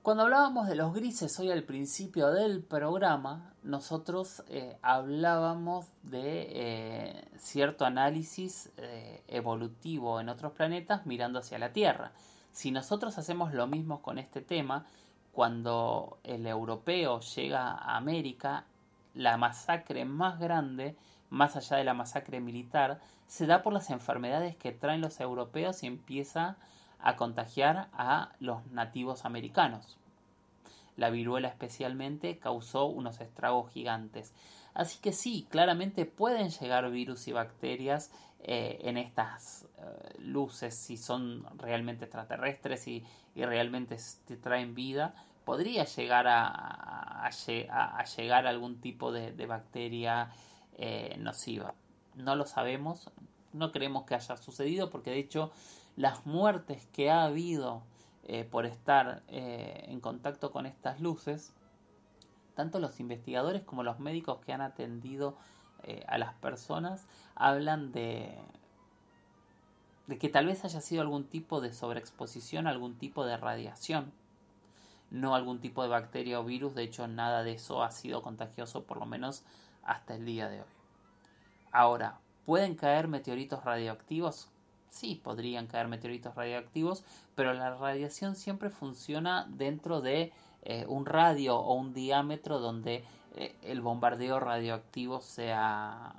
Cuando 0.01 0.23
hablábamos 0.23 0.69
de 0.69 0.75
los 0.75 0.93
grises 0.93 1.37
hoy 1.41 1.51
al 1.51 1.63
principio 1.63 2.31
del 2.31 2.63
programa, 2.63 3.53
nosotros 3.63 4.43
eh, 4.47 4.77
hablábamos 4.81 5.87
de 6.03 6.47
eh, 6.51 7.25
cierto 7.37 7.83
análisis 7.83 8.71
eh, 8.77 9.21
evolutivo 9.27 10.21
en 10.21 10.29
otros 10.29 10.53
planetas 10.53 11.05
mirando 11.05 11.39
hacia 11.39 11.59
la 11.59 11.73
Tierra. 11.73 12.13
Si 12.53 12.71
nosotros 12.71 13.17
hacemos 13.17 13.53
lo 13.53 13.67
mismo 13.67 14.01
con 14.01 14.19
este 14.19 14.41
tema, 14.41 14.85
cuando 15.33 16.17
el 16.23 16.47
europeo 16.47 17.19
llega 17.19 17.71
a 17.71 17.97
América, 17.97 18.63
la 19.13 19.35
masacre 19.35 20.05
más 20.05 20.39
grande 20.39 20.95
más 21.29 21.55
allá 21.55 21.77
de 21.77 21.83
la 21.83 21.93
masacre 21.93 22.39
militar, 22.39 22.99
se 23.27 23.45
da 23.45 23.61
por 23.61 23.73
las 23.73 23.89
enfermedades 23.89 24.55
que 24.55 24.71
traen 24.71 25.01
los 25.01 25.19
europeos 25.19 25.83
y 25.83 25.87
empieza 25.87 26.45
a 26.45 26.57
contagiar 27.15 27.89
a 27.93 28.33
los 28.39 28.65
nativos 28.67 29.25
americanos. 29.25 29.97
La 30.97 31.09
viruela 31.09 31.47
especialmente 31.47 32.39
causó 32.39 32.85
unos 32.85 33.21
estragos 33.21 33.71
gigantes. 33.71 34.33
Así 34.73 34.99
que 34.99 35.13
sí, 35.13 35.47
claramente 35.49 36.05
pueden 36.05 36.49
llegar 36.49 36.89
virus 36.91 37.27
y 37.27 37.31
bacterias 37.31 38.11
eh, 38.41 38.79
en 38.83 38.97
estas 38.97 39.65
eh, 39.77 40.19
luces 40.19 40.75
si 40.75 40.97
son 40.97 41.45
realmente 41.57 42.05
extraterrestres 42.05 42.87
y, 42.87 43.05
realmente 43.35 43.95
te 44.25 44.35
traen 44.35 44.75
vida. 44.75 45.13
Podría 45.45 45.85
llegar 45.85 46.25
a, 46.27 47.29
llegar 48.17 48.47
algún 48.47 48.81
tipo 48.81 49.13
de, 49.13 49.31
de 49.31 49.45
bacteria 49.45 50.29
eh, 50.77 51.15
nociva. 51.19 51.73
No 52.15 52.35
lo 52.35 52.45
sabemos, 52.45 53.09
no 53.53 53.71
creemos 53.71 54.03
que 54.03 54.15
haya 54.15 54.35
sucedido 54.35 54.89
porque 54.89 55.11
de 55.11 55.19
hecho 55.19 55.51
las 55.95 56.25
muertes 56.25 56.87
que 56.93 57.11
ha 57.11 57.23
habido 57.23 57.83
eh, 58.23 58.43
por 58.43 58.65
estar 58.65 59.23
eh, 59.27 59.85
en 59.87 59.99
contacto 59.99 60.51
con 60.51 60.65
estas 60.65 60.99
luces, 61.01 61.53
tanto 62.55 62.79
los 62.79 62.99
investigadores 62.99 63.63
como 63.63 63.83
los 63.83 63.99
médicos 63.99 64.39
que 64.45 64.53
han 64.53 64.61
atendido 64.61 65.37
a 66.07 66.17
las 66.17 66.33
personas 66.33 67.07
hablan 67.35 67.93
de, 67.93 68.37
de 70.09 70.17
que 70.17 70.27
tal 70.27 70.47
vez 70.47 70.65
haya 70.65 70.81
sido 70.81 71.03
algún 71.03 71.23
tipo 71.23 71.61
de 71.61 71.71
sobreexposición, 71.71 72.65
algún 72.65 72.97
tipo 72.97 73.25
de 73.25 73.37
radiación, 73.37 74.11
no 75.11 75.35
algún 75.35 75.59
tipo 75.59 75.83
de 75.83 75.89
bacteria 75.89 76.39
o 76.39 76.43
virus, 76.43 76.73
de 76.73 76.81
hecho 76.81 77.07
nada 77.07 77.43
de 77.43 77.53
eso 77.53 77.83
ha 77.83 77.91
sido 77.91 78.23
contagioso 78.23 78.85
por 78.85 78.97
lo 78.97 79.05
menos 79.05 79.43
hasta 79.83 80.15
el 80.15 80.25
día 80.25 80.49
de 80.49 80.61
hoy. 80.61 80.67
Ahora, 81.71 82.17
¿pueden 82.47 82.73
caer 82.73 83.07
meteoritos 83.07 83.63
radioactivos? 83.63 84.49
Sí, 84.89 85.19
podrían 85.23 85.67
caer 85.67 85.87
meteoritos 85.87 86.35
radioactivos, 86.35 87.03
pero 87.35 87.53
la 87.53 87.75
radiación 87.75 88.35
siempre 88.35 88.69
funciona 88.69 89.45
dentro 89.49 90.01
de 90.01 90.33
eh, 90.63 90.85
un 90.87 91.05
radio 91.05 91.57
o 91.57 91.75
un 91.75 91.93
diámetro 91.93 92.59
donde 92.59 93.03
eh, 93.35 93.55
el 93.61 93.81
bombardeo 93.81 94.39
radioactivo 94.39 95.21
sea, 95.21 96.15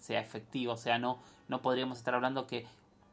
sea 0.00 0.20
efectivo. 0.20 0.72
O 0.72 0.76
sea, 0.76 0.98
no, 0.98 1.18
no 1.46 1.62
podríamos 1.62 1.98
estar 1.98 2.14
hablando 2.14 2.46
que 2.46 2.66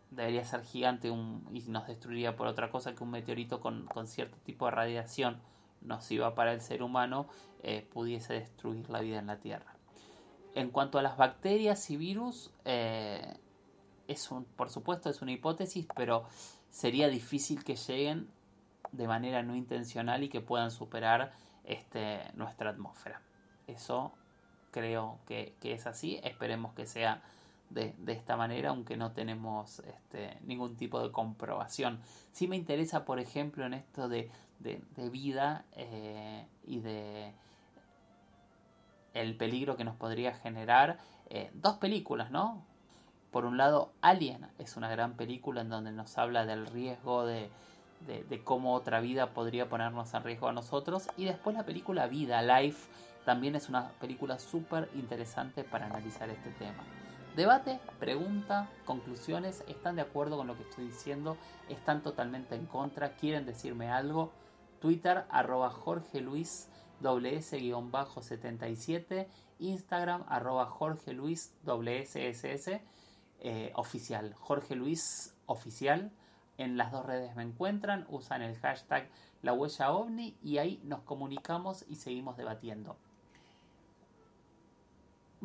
debería 0.09 0.43
ser 0.43 0.63
gigante 0.63 1.11
un, 1.11 1.47
y 1.53 1.61
nos 1.69 1.87
destruiría 1.87 2.35
por 2.35 2.47
otra 2.47 2.71
cosa 2.71 2.95
que 2.95 3.03
un 3.03 3.11
meteorito 3.11 3.61
con, 3.61 3.87
cierto 4.07 4.37
tipo 4.43 4.65
de 4.65 4.71
radiación 4.71 5.37
nociva 5.81 6.33
para 6.33 6.51
el 6.53 6.61
ser 6.61 6.81
humano 6.81 7.27
eh, 7.61 7.87
pudiese 7.93 8.33
destruir 8.33 8.89
la 8.89 9.01
vida 9.01 9.19
en 9.19 9.27
la 9.27 9.37
Tierra. 9.37 9.75
En 10.55 10.71
cuanto 10.71 10.97
a 10.97 11.01
las 11.01 11.17
bacterias 11.17 11.89
y 11.89 11.97
virus, 11.97 12.51
es 14.07 14.31
un, 14.31 14.45
por 14.45 14.69
supuesto 14.69 15.09
es 15.09 15.21
una 15.21 15.31
hipótesis, 15.31 15.87
pero 15.95 16.25
sería 16.69 17.07
difícil 17.07 17.63
que 17.63 17.75
lleguen 17.75 18.27
de 18.91 19.07
manera 19.07 19.43
no 19.43 19.55
intencional 19.55 20.23
y 20.23 20.29
que 20.29 20.41
puedan 20.41 20.71
superar 20.71 21.33
este, 21.63 22.19
nuestra 22.35 22.69
atmósfera. 22.69 23.21
Eso 23.67 24.13
creo 24.71 25.19
que, 25.25 25.55
es 25.63 25.87
así. 25.87 26.19
Esperemos 26.23 26.73
que 26.73 26.85
sea 26.85 27.21
de, 27.69 27.95
esta 28.07 28.37
manera, 28.37 28.69
aunque 28.69 28.97
no 28.97 29.11
tenemos 29.11 29.79
este, 29.79 30.37
ningún 30.41 30.75
tipo 30.75 31.01
de 31.01 31.11
comprobación. 31.11 31.99
Sí 32.31 32.47
me 32.47 32.55
interesa, 32.55 33.05
por 33.05 33.19
ejemplo, 33.19 33.65
en 33.65 33.73
esto 33.73 34.07
de, 34.07 34.29
vida 35.11 35.65
eh, 35.73 36.45
y 36.65 36.79
de 36.79 37.33
el 39.13 39.37
peligro 39.37 39.77
que 39.77 39.85
nos 39.85 39.95
podría 39.95 40.33
generar 40.33 40.99
eh, 41.29 41.49
dos 41.53 41.77
películas, 41.77 42.31
¿no? 42.31 42.63
Por 43.31 43.45
un 43.45 43.57
lado, 43.57 43.91
Alien 44.01 44.47
es 44.59 44.77
una 44.77 44.89
gran 44.89 45.13
película 45.13 45.61
en 45.61 45.69
donde 45.69 45.91
nos 45.91 46.17
habla 46.17 46.45
del 46.45 46.67
riesgo 46.67 47.25
de, 47.25 47.49
cómo 48.43 48.73
otra 48.73 48.99
vida 48.99 49.33
podría 49.33 49.67
ponernos 49.67 50.13
en 50.13 50.23
riesgo 50.23 50.47
a 50.47 50.53
nosotros. 50.53 51.09
Y 51.17 51.25
después 51.25 51.55
la 51.55 51.65
película 51.65 52.07
Vida, 52.07 52.41
Life, 52.41 52.87
también 53.25 53.55
es 53.55 53.69
una 53.69 53.89
película 53.99 54.39
súper 54.39 54.89
interesante 54.95 55.63
para 55.63 55.87
analizar 55.87 56.29
este 56.29 56.51
tema. 56.51 56.83
Debate, 57.35 57.79
pregunta, 57.99 58.69
conclusiones, 58.85 59.65
¿están 59.67 59.97
de 59.97 60.03
acuerdo 60.03 60.37
con 60.37 60.47
lo 60.47 60.55
que 60.55 60.63
estoy 60.63 60.85
diciendo? 60.85 61.35
¿Están 61.67 62.01
totalmente 62.01 62.55
en 62.55 62.65
contra? 62.65 63.17
¿Quieren 63.17 63.45
decirme 63.45 63.89
algo? 63.89 64.31
Twitter, 64.79 65.25
arroba 65.29 65.69
Jorge 65.69 66.21
Luis 66.21 66.69
WS-77, 67.01 69.27
Instagram, 69.59 70.23
arroba 70.29 70.67
Jorge 70.67 71.11
Luis 71.11 71.53
eh, 73.39 73.71
oficial, 73.75 74.33
Jorge 74.33 74.75
Luis 74.75 75.35
oficial. 75.45 76.11
En 76.57 76.77
las 76.77 76.91
dos 76.91 77.05
redes 77.05 77.35
me 77.35 77.43
encuentran, 77.43 78.05
usan 78.09 78.41
el 78.41 78.57
hashtag 78.57 79.09
la 79.41 79.53
huella 79.53 79.91
ovni 79.91 80.35
y 80.41 80.57
ahí 80.57 80.81
nos 80.83 81.01
comunicamos 81.01 81.85
y 81.87 81.95
seguimos 81.95 82.37
debatiendo 82.37 82.97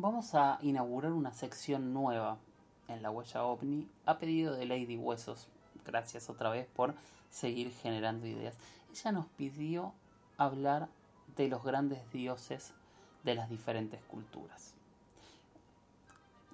vamos 0.01 0.33
a 0.33 0.57
inaugurar 0.61 1.11
una 1.11 1.31
sección 1.31 1.93
nueva 1.93 2.39
en 2.87 3.03
la 3.03 3.11
huella 3.11 3.43
ovni 3.43 3.87
a 4.07 4.17
pedido 4.17 4.55
de 4.55 4.65
Lady 4.65 4.97
Huesos. 4.97 5.47
Gracias 5.85 6.27
otra 6.27 6.49
vez 6.49 6.67
por 6.67 6.95
seguir 7.29 7.71
generando 7.71 8.25
ideas. 8.25 8.55
Ella 8.91 9.11
nos 9.11 9.27
pidió 9.37 9.93
hablar 10.37 10.89
de 11.35 11.47
los 11.47 11.63
grandes 11.63 11.99
dioses 12.11 12.73
de 13.23 13.35
las 13.35 13.47
diferentes 13.49 14.01
culturas. 14.05 14.73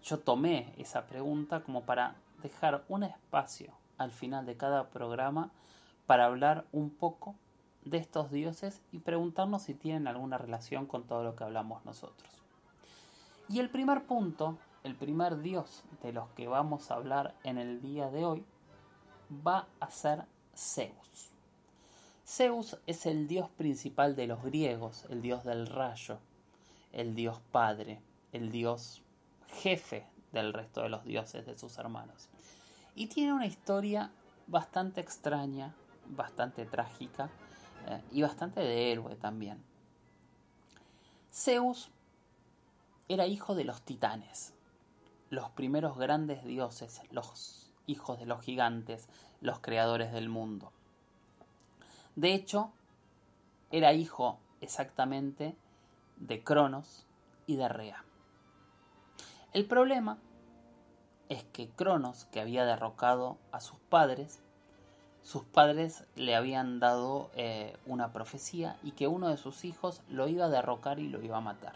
Yo 0.08 0.18
tomé 0.20 0.74
esa 0.78 1.06
pregunta 1.06 1.64
como 1.64 1.82
para 1.82 2.16
dejar 2.42 2.86
un 2.88 3.04
espacio 3.04 3.74
al 3.98 4.14
final 4.14 4.46
de 4.46 4.56
cada 4.56 4.90
programa 4.90 5.52
para 6.06 6.24
hablar 6.24 6.66
un 6.72 6.92
poco 6.92 7.36
de 7.84 7.98
estos 7.98 8.32
dioses 8.32 8.82
y 8.94 9.00
preguntarnos 9.00 9.64
si 9.64 9.74
tienen 9.74 10.08
alguna 10.08 10.38
relación 10.38 10.86
con 10.86 11.04
todo 11.04 11.26
lo 11.26 11.36
que 11.36 11.44
hablamos 11.44 11.84
nosotros. 11.84 12.30
Y 13.50 13.60
el 13.60 13.70
primer 13.70 14.06
punto, 14.06 14.58
el 14.86 14.96
primer 14.96 15.42
dios 15.42 15.84
de 16.02 16.14
los 16.14 16.30
que 16.30 16.48
vamos 16.48 16.90
a 16.90 16.96
hablar 16.96 17.36
en 17.44 17.58
el 17.58 17.82
día 17.82 18.10
de 18.10 18.24
hoy, 18.24 18.46
va 19.46 19.68
a 19.82 19.92
ser 19.92 20.24
Zeus. 20.56 21.32
Zeus 22.26 22.78
es 22.88 23.06
el 23.06 23.28
dios 23.28 23.50
principal 23.50 24.16
de 24.16 24.28
los 24.28 24.42
griegos, 24.42 25.04
el 25.10 25.22
dios 25.22 25.44
del 25.44 25.68
rayo, 25.68 26.20
el 26.94 27.14
dios 27.14 27.42
padre, 27.52 28.00
el 28.32 28.54
dios 28.54 29.02
jefe 29.48 30.06
del 30.32 30.54
resto 30.54 30.82
de 30.82 30.90
los 30.90 31.04
dioses 31.04 31.46
de 31.46 31.58
sus 31.58 31.78
hermanos. 31.78 32.30
Y 32.96 33.08
tiene 33.08 33.34
una 33.34 33.46
historia 33.46 34.12
bastante 34.48 35.02
extraña, 35.02 35.74
bastante 36.08 36.66
trágica 36.66 37.30
eh, 37.88 38.02
y 38.12 38.22
bastante 38.22 38.62
de 38.62 38.92
héroe 38.92 39.16
también. 39.16 39.64
Zeus 41.32 41.92
era 43.10 43.28
hijo 43.28 43.56
de 43.56 43.64
los 43.64 43.82
titanes, 43.82 44.54
los 45.30 45.50
primeros 45.52 45.98
grandes 45.98 46.44
dioses, 46.44 47.02
los 47.12 47.72
hijos 47.86 48.20
de 48.20 48.26
los 48.26 48.42
gigantes, 48.42 49.08
los 49.42 49.60
creadores 49.60 50.12
del 50.12 50.30
mundo. 50.30 50.72
De 52.16 52.34
hecho, 52.34 52.72
era 53.72 53.94
hijo 53.94 54.40
exactamente 54.62 55.56
de 56.18 56.44
Cronos 56.44 57.06
y 57.46 57.56
de 57.56 57.70
Rea. 57.70 58.04
El 59.58 59.66
problema 59.66 60.20
es 61.30 61.44
que 61.46 61.68
Cronos, 61.68 62.26
que 62.26 62.40
había 62.40 62.64
derrocado 62.64 63.40
a 63.52 63.60
sus 63.60 63.80
padres, 63.80 64.40
sus 65.24 65.46
padres 65.46 66.04
le 66.16 66.36
habían 66.36 66.80
dado 66.80 67.32
eh, 67.34 67.76
una 67.88 68.14
profecía 68.14 68.78
y 68.84 68.92
que 68.92 69.08
uno 69.08 69.30
de 69.30 69.38
sus 69.38 69.66
hijos 69.66 70.04
lo 70.10 70.28
iba 70.28 70.46
a 70.46 70.50
derrocar 70.50 71.00
y 71.00 71.10
lo 71.10 71.24
iba 71.24 71.38
a 71.38 71.42
matar. 71.42 71.74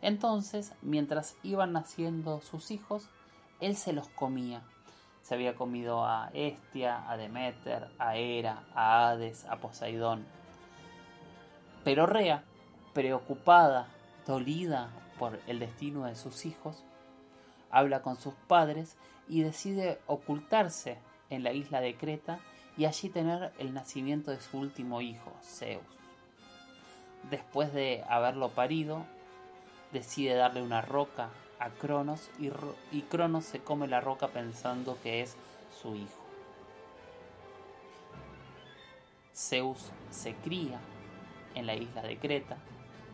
Entonces, 0.00 0.74
mientras 0.80 1.34
iban 1.42 1.72
naciendo 1.72 2.40
sus 2.40 2.70
hijos, 2.70 3.08
él 3.58 3.74
se 3.74 3.92
los 3.92 4.06
comía. 4.10 4.62
Se 5.22 5.34
había 5.34 5.56
comido 5.56 6.06
a 6.06 6.30
Estia, 6.34 7.10
a 7.10 7.16
Demeter, 7.16 7.90
a 7.98 8.16
Hera, 8.16 8.62
a 8.76 9.08
Hades, 9.08 9.44
a 9.46 9.56
Poseidón. 9.56 10.24
Pero 11.82 12.06
Rea, 12.06 12.44
preocupada, 12.94 13.88
dolida 14.24 14.88
por 15.18 15.40
el 15.48 15.58
destino 15.58 16.04
de 16.04 16.14
sus 16.14 16.46
hijos, 16.46 16.84
habla 17.72 18.02
con 18.02 18.16
sus 18.16 18.34
padres 18.46 18.96
y 19.28 19.42
decide 19.42 19.98
ocultarse 20.06 20.98
en 21.30 21.42
la 21.42 21.52
isla 21.52 21.80
de 21.80 21.96
Creta 21.96 22.38
y 22.76 22.84
allí 22.84 23.08
tener 23.08 23.52
el 23.58 23.74
nacimiento 23.74 24.30
de 24.30 24.40
su 24.40 24.58
último 24.58 25.00
hijo, 25.00 25.32
Zeus. 25.42 25.82
Después 27.30 27.72
de 27.72 28.04
haberlo 28.08 28.50
parido, 28.50 29.04
decide 29.92 30.34
darle 30.34 30.62
una 30.62 30.82
roca 30.82 31.30
a 31.58 31.70
Cronos 31.70 32.30
y, 32.38 33.02
Cronos 33.02 33.44
se 33.44 33.60
come 33.60 33.88
la 33.88 34.00
roca 34.00 34.28
pensando 34.28 34.98
que 35.02 35.22
es 35.22 35.36
su 35.80 35.94
hijo. 35.94 36.22
Zeus 39.34 39.90
se 40.10 40.34
cría 40.34 40.78
en 41.54 41.66
la 41.66 41.74
isla 41.74 42.02
de 42.02 42.18
Creta, 42.18 42.58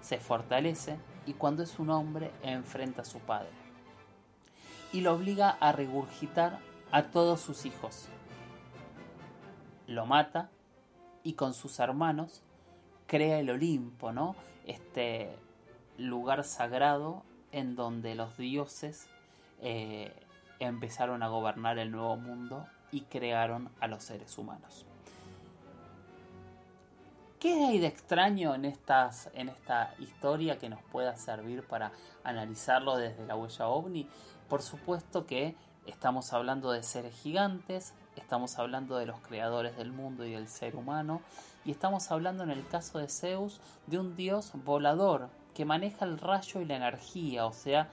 se 0.01 0.18
fortalece 0.18 0.97
y 1.27 1.35
cuando 1.35 1.62
es 1.62 1.79
un 1.79 1.90
hombre 1.90 2.33
enfrenta 2.42 3.03
a 3.03 3.05
su 3.05 3.18
padre 3.21 3.67
y 4.92 5.01
lo 5.01 5.14
obliga 5.14 5.51
a 5.51 5.72
regurgitar 5.72 6.59
a 6.90 7.05
todos 7.05 7.40
sus 7.40 7.66
hijos. 7.66 8.09
Lo 9.87 10.07
mata 10.07 10.51
y 11.22 11.35
con 11.35 11.55
sus 11.55 11.79
hermanos 11.79 12.42
crea 13.07 13.38
el 13.38 13.51
Olimpo, 13.51 14.12
¿no? 14.12 14.37
Este 14.66 15.37
lugar 15.96 16.44
sagrado 16.44 17.22
en 17.53 17.74
donde 17.74 18.14
los 18.14 18.37
dioses 18.37 19.09
eh, 19.61 20.14
empezaron 20.59 21.22
a 21.22 21.29
gobernar 21.29 21.79
el 21.79 21.90
nuevo 21.90 22.16
mundo 22.16 22.66
y 22.92 23.03
crearon 23.03 23.70
a 23.81 23.87
los 23.87 24.05
seres 24.05 24.37
humanos. 24.38 24.87
¿Qué 27.38 27.53
hay 27.66 27.79
de 27.79 27.87
extraño 27.87 28.55
en, 28.55 28.64
estas, 28.64 29.31
en 29.33 29.48
esta 29.48 29.94
historia 30.01 30.59
que 30.59 30.68
nos 30.68 30.83
pueda 30.83 31.16
servir 31.16 31.62
para 31.62 31.92
analizarlo 32.24 32.96
desde 32.96 33.27
la 33.27 33.37
huella 33.37 33.68
ovni? 33.68 34.09
Por 34.49 34.63
supuesto 34.63 35.27
que 35.27 35.55
estamos 35.87 36.33
hablando 36.33 36.71
de 36.71 36.83
seres 36.83 37.15
gigantes, 37.15 37.93
estamos 38.17 38.59
hablando 38.59 38.97
de 38.97 39.07
los 39.07 39.21
creadores 39.21 39.77
del 39.77 39.93
mundo 39.93 40.25
y 40.25 40.33
del 40.33 40.49
ser 40.49 40.77
humano, 40.77 41.21
y 41.65 41.71
estamos 41.71 42.11
hablando 42.11 42.45
en 42.45 42.51
el 42.51 42.67
caso 42.67 42.99
de 42.99 43.09
Zeus 43.09 43.61
de 43.87 43.99
un 43.99 44.17
dios 44.17 44.53
volador, 44.65 45.29
que 45.55 45.65
maneja 45.65 46.05
el 46.05 46.19
rayo 46.19 46.61
y 46.61 46.65
la 46.65 46.77
energía, 46.77 47.45
o 47.45 47.53
sea, 47.53 47.89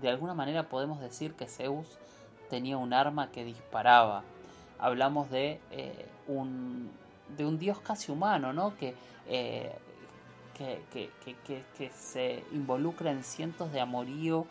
de 0.00 0.08
alguna 0.08 0.34
manera 0.34 0.68
podemos 0.68 1.00
decir 1.00 1.34
que 1.34 1.46
Zeus 1.46 1.98
tenía 2.50 2.76
un 2.76 2.92
arma 2.92 3.30
que 3.30 3.44
disparaba. 3.44 4.24
Hablamos 4.78 5.30
de, 5.30 5.60
eh, 5.70 6.06
un, 6.26 6.90
de 7.36 7.46
un 7.46 7.58
dios 7.58 7.78
casi 7.80 8.10
humano, 8.10 8.52
¿no? 8.52 8.76
Que, 8.76 8.94
eh, 9.28 9.72
que, 10.54 10.82
que, 11.76 11.90
se 11.90 12.44
involucra 12.52 13.10
en 13.10 13.24
cientos 13.24 13.72
de 13.72 13.80
amorío 13.80 14.46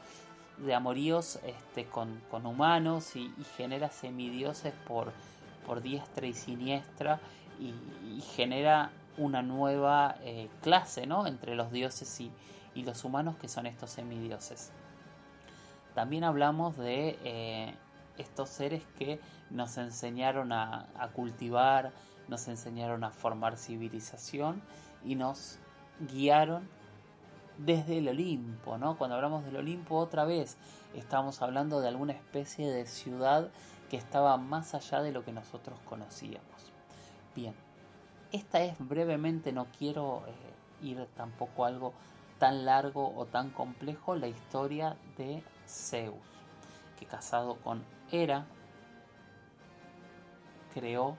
de 0.58 0.74
amoríos 0.74 1.40
este, 1.46 1.86
con, 1.86 2.22
humanos 2.46 3.16
y, 3.16 3.32
genera 3.58 3.90
semidioses 3.90 4.74
por, 4.88 5.12
por 5.66 5.82
diestra 5.82 6.28
y 6.28 6.34
siniestra 6.34 7.20
y, 7.60 7.74
y 8.18 8.22
genera 8.22 8.92
una 9.18 9.42
nueva 9.42 10.16
eh, 10.22 10.50
clase 10.62 11.06
¿no? 11.06 11.28
entre 11.28 11.56
los 11.56 11.72
dioses 11.72 12.20
y, 12.20 12.32
los 12.84 13.04
humanos 13.04 13.36
que 13.38 13.48
son 13.48 13.68
estos 13.68 13.92
semidioses. 13.92 14.72
También 15.94 16.24
hablamos 16.24 16.76
de 16.76 17.20
eh, 17.24 17.76
estos 18.18 18.50
seres 18.50 18.82
que 18.98 19.20
nos 19.52 19.78
enseñaron 19.78 20.52
a, 20.52 20.88
cultivar, 21.14 21.92
nos 22.28 22.48
enseñaron 22.48 23.04
a 23.04 23.12
formar 23.12 23.58
civilización 23.58 24.64
y 25.06 25.14
nos 25.14 25.60
guiaron 26.12 26.68
desde 27.58 28.00
el 28.00 28.10
Olimpo, 28.10 28.78
¿no? 28.78 28.98
Cuando 28.98 29.16
hablamos 29.16 29.46
del 29.46 29.58
Olimpo 29.58 29.98
otra 29.98 30.26
vez 30.26 30.58
estamos 30.94 31.42
hablando 31.42 31.82
de 31.82 31.88
alguna 31.88 32.14
especie 32.14 32.70
de 32.70 32.86
ciudad 32.86 33.50
que 33.90 33.98
estaba 33.98 34.38
más 34.38 34.74
allá 34.74 35.02
de 35.02 35.12
lo 35.12 35.24
que 35.24 35.32
nosotros 35.32 35.80
conocíamos. 35.86 36.72
Bien, 37.36 37.54
esta 38.32 38.62
es 38.62 38.76
brevemente, 38.80 39.52
no 39.52 39.68
quiero 39.78 40.24
eh, 40.28 40.86
ir 40.86 41.08
tampoco 41.16 41.66
a 41.66 41.68
algo 41.68 41.94
tan 42.40 42.66
largo 42.66 43.14
o 43.16 43.26
tan 43.26 43.52
complejo, 43.52 44.16
la 44.16 44.28
historia 44.28 44.98
de 45.18 45.44
Zeus, 45.68 46.16
que 47.00 47.06
casado 47.06 47.56
con 47.58 47.84
Hera, 48.12 48.46
creó 50.74 51.16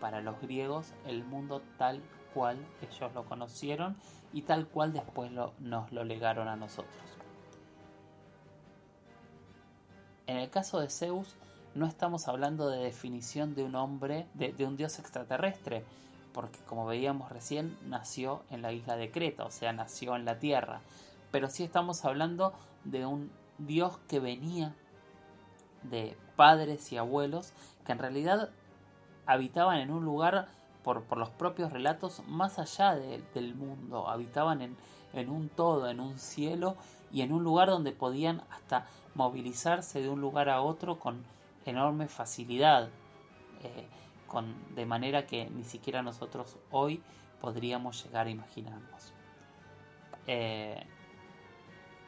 para 0.00 0.20
los 0.20 0.40
griegos 0.40 0.92
el 1.06 1.24
mundo 1.24 1.62
tal 1.78 2.02
cual 2.34 2.56
ellos 2.80 3.12
lo 3.14 3.24
conocieron 3.24 3.96
y 4.32 4.42
tal 4.42 4.66
cual 4.66 4.92
después 4.92 5.30
nos 5.30 5.92
lo 5.92 6.04
legaron 6.04 6.48
a 6.48 6.56
nosotros. 6.56 7.02
En 10.26 10.36
el 10.36 10.50
caso 10.50 10.80
de 10.80 10.88
Zeus, 10.88 11.36
no 11.74 11.86
estamos 11.86 12.28
hablando 12.28 12.68
de 12.68 12.78
definición 12.78 13.54
de 13.54 13.64
un 13.64 13.74
hombre, 13.74 14.26
de 14.34 14.66
un 14.66 14.76
dios 14.76 14.98
extraterrestre, 14.98 15.84
porque 16.32 16.58
como 16.60 16.86
veíamos 16.86 17.30
recién, 17.30 17.76
nació 17.86 18.42
en 18.50 18.62
la 18.62 18.72
isla 18.72 18.96
de 18.96 19.10
Creta, 19.10 19.44
o 19.44 19.50
sea, 19.50 19.72
nació 19.72 20.16
en 20.16 20.24
la 20.24 20.38
Tierra. 20.38 20.80
Pero 21.30 21.48
sí 21.48 21.64
estamos 21.64 22.04
hablando 22.04 22.52
de 22.84 23.06
un 23.06 23.30
Dios 23.58 23.98
que 24.08 24.20
venía 24.20 24.74
de 25.82 26.16
padres 26.36 26.92
y 26.92 26.96
abuelos 26.96 27.52
que 27.84 27.92
en 27.92 27.98
realidad 27.98 28.50
habitaban 29.26 29.78
en 29.78 29.90
un 29.90 30.04
lugar, 30.04 30.48
por, 30.82 31.16
los 31.16 31.30
propios 31.30 31.72
relatos, 31.72 32.22
más 32.26 32.58
allá 32.58 32.94
del 32.94 33.54
mundo, 33.54 34.08
habitaban 34.08 34.62
en, 35.12 35.28
un 35.28 35.48
todo, 35.48 35.88
en 35.88 36.00
un 36.00 36.18
cielo 36.18 36.76
y 37.12 37.22
en 37.22 37.32
un 37.32 37.44
lugar 37.44 37.68
donde 37.68 37.92
podían 37.92 38.42
hasta 38.50 38.86
movilizarse 39.14 40.00
de 40.00 40.08
un 40.08 40.20
lugar 40.20 40.48
a 40.48 40.62
otro 40.62 40.98
con 40.98 41.24
enorme 41.64 42.08
facilidad, 42.08 42.88
eh, 43.62 43.86
de 44.74 44.86
manera 44.86 45.26
que 45.26 45.50
ni 45.50 45.62
siquiera 45.62 46.02
nosotros 46.02 46.56
hoy 46.70 47.02
podríamos 47.40 48.02
llegar 48.02 48.26
a 48.26 48.30
imaginarnos. 48.30 49.12
Eh, 50.26 50.86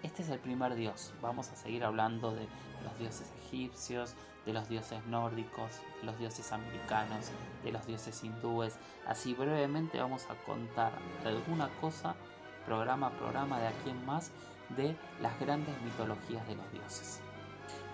este 0.05 0.23
es 0.23 0.29
el 0.29 0.39
primer 0.39 0.75
dios. 0.75 1.15
Vamos 1.23 1.51
a 1.51 1.57
seguir 1.57 1.83
hablando 1.83 2.33
de 2.33 2.47
los 2.85 2.99
dioses 2.99 3.33
egipcios, 3.47 4.15
de 4.45 4.53
los 4.53 4.69
dioses 4.69 5.05
nórdicos, 5.07 5.81
de 6.01 6.07
los 6.07 6.19
dioses 6.19 6.53
americanos, 6.53 7.31
de 7.65 7.73
los 7.73 7.87
dioses 7.87 8.23
hindúes. 8.23 8.77
Así 9.07 9.33
brevemente 9.33 9.99
vamos 9.99 10.27
a 10.29 10.35
contar 10.45 10.93
alguna 11.25 11.69
cosa, 11.81 12.15
programa 12.67 13.07
a 13.09 13.11
programa, 13.13 13.59
de 13.59 13.69
aquí 13.69 13.91
en 13.91 14.05
más, 14.05 14.31
de 14.77 14.95
las 15.23 15.41
grandes 15.41 15.75
mitologías 15.83 16.47
de 16.47 16.57
los 16.57 16.71
dioses. 16.71 17.21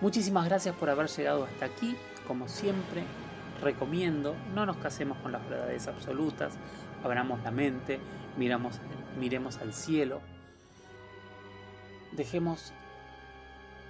Muchísimas 0.01 0.45
gracias 0.45 0.75
por 0.75 0.89
haber 0.89 1.07
llegado 1.07 1.45
hasta 1.45 1.65
aquí. 1.65 1.95
Como 2.27 2.49
siempre, 2.49 3.05
recomiendo, 3.61 4.35
no 4.53 4.65
nos 4.65 4.75
casemos 4.77 5.17
con 5.19 5.31
las 5.31 5.47
verdades 5.49 5.87
absolutas, 5.87 6.55
abramos 7.05 7.41
la 7.43 7.51
mente, 7.51 8.01
miremos 8.37 9.57
al 9.57 9.73
cielo, 9.73 10.21
dejemos 12.11 12.73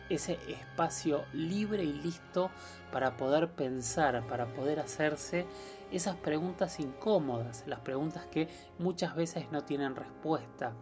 ese 0.10 0.38
espacio 0.48 1.24
libre 1.34 1.84
y 1.84 1.94
listo 1.94 2.52
para 2.92 3.16
poder 3.18 3.52
pensar, 3.52 4.26
para 4.28 4.54
poder 4.54 4.80
hacerse 4.80 5.46
esas 5.92 6.16
preguntas 6.16 6.80
incómodas, 6.80 7.64
las 7.68 7.80
preguntas 7.80 8.26
que 8.26 8.50
muchas 8.78 9.16
veces 9.16 9.46
no 9.52 9.64
tienen 9.64 9.96
respuesta. 9.96 10.74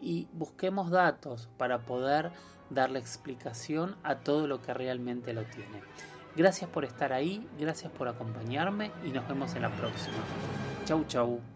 Y 0.00 0.28
busquemos 0.32 0.90
datos 0.90 1.48
para 1.56 1.78
poder 1.78 2.32
darle 2.68 2.98
explicación 2.98 3.96
a 4.02 4.16
todo 4.16 4.46
lo 4.46 4.60
que 4.60 4.74
realmente 4.74 5.32
lo 5.32 5.44
tiene. 5.44 5.82
Gracias 6.36 6.68
por 6.68 6.84
estar 6.84 7.14
ahí, 7.14 7.48
gracias 7.58 7.90
por 7.92 8.08
acompañarme 8.08 8.90
y 9.04 9.10
nos 9.10 9.26
vemos 9.26 9.54
en 9.54 9.62
la 9.62 9.74
próxima. 9.74 10.18
Chau 10.84 11.04
chau. 11.04 11.55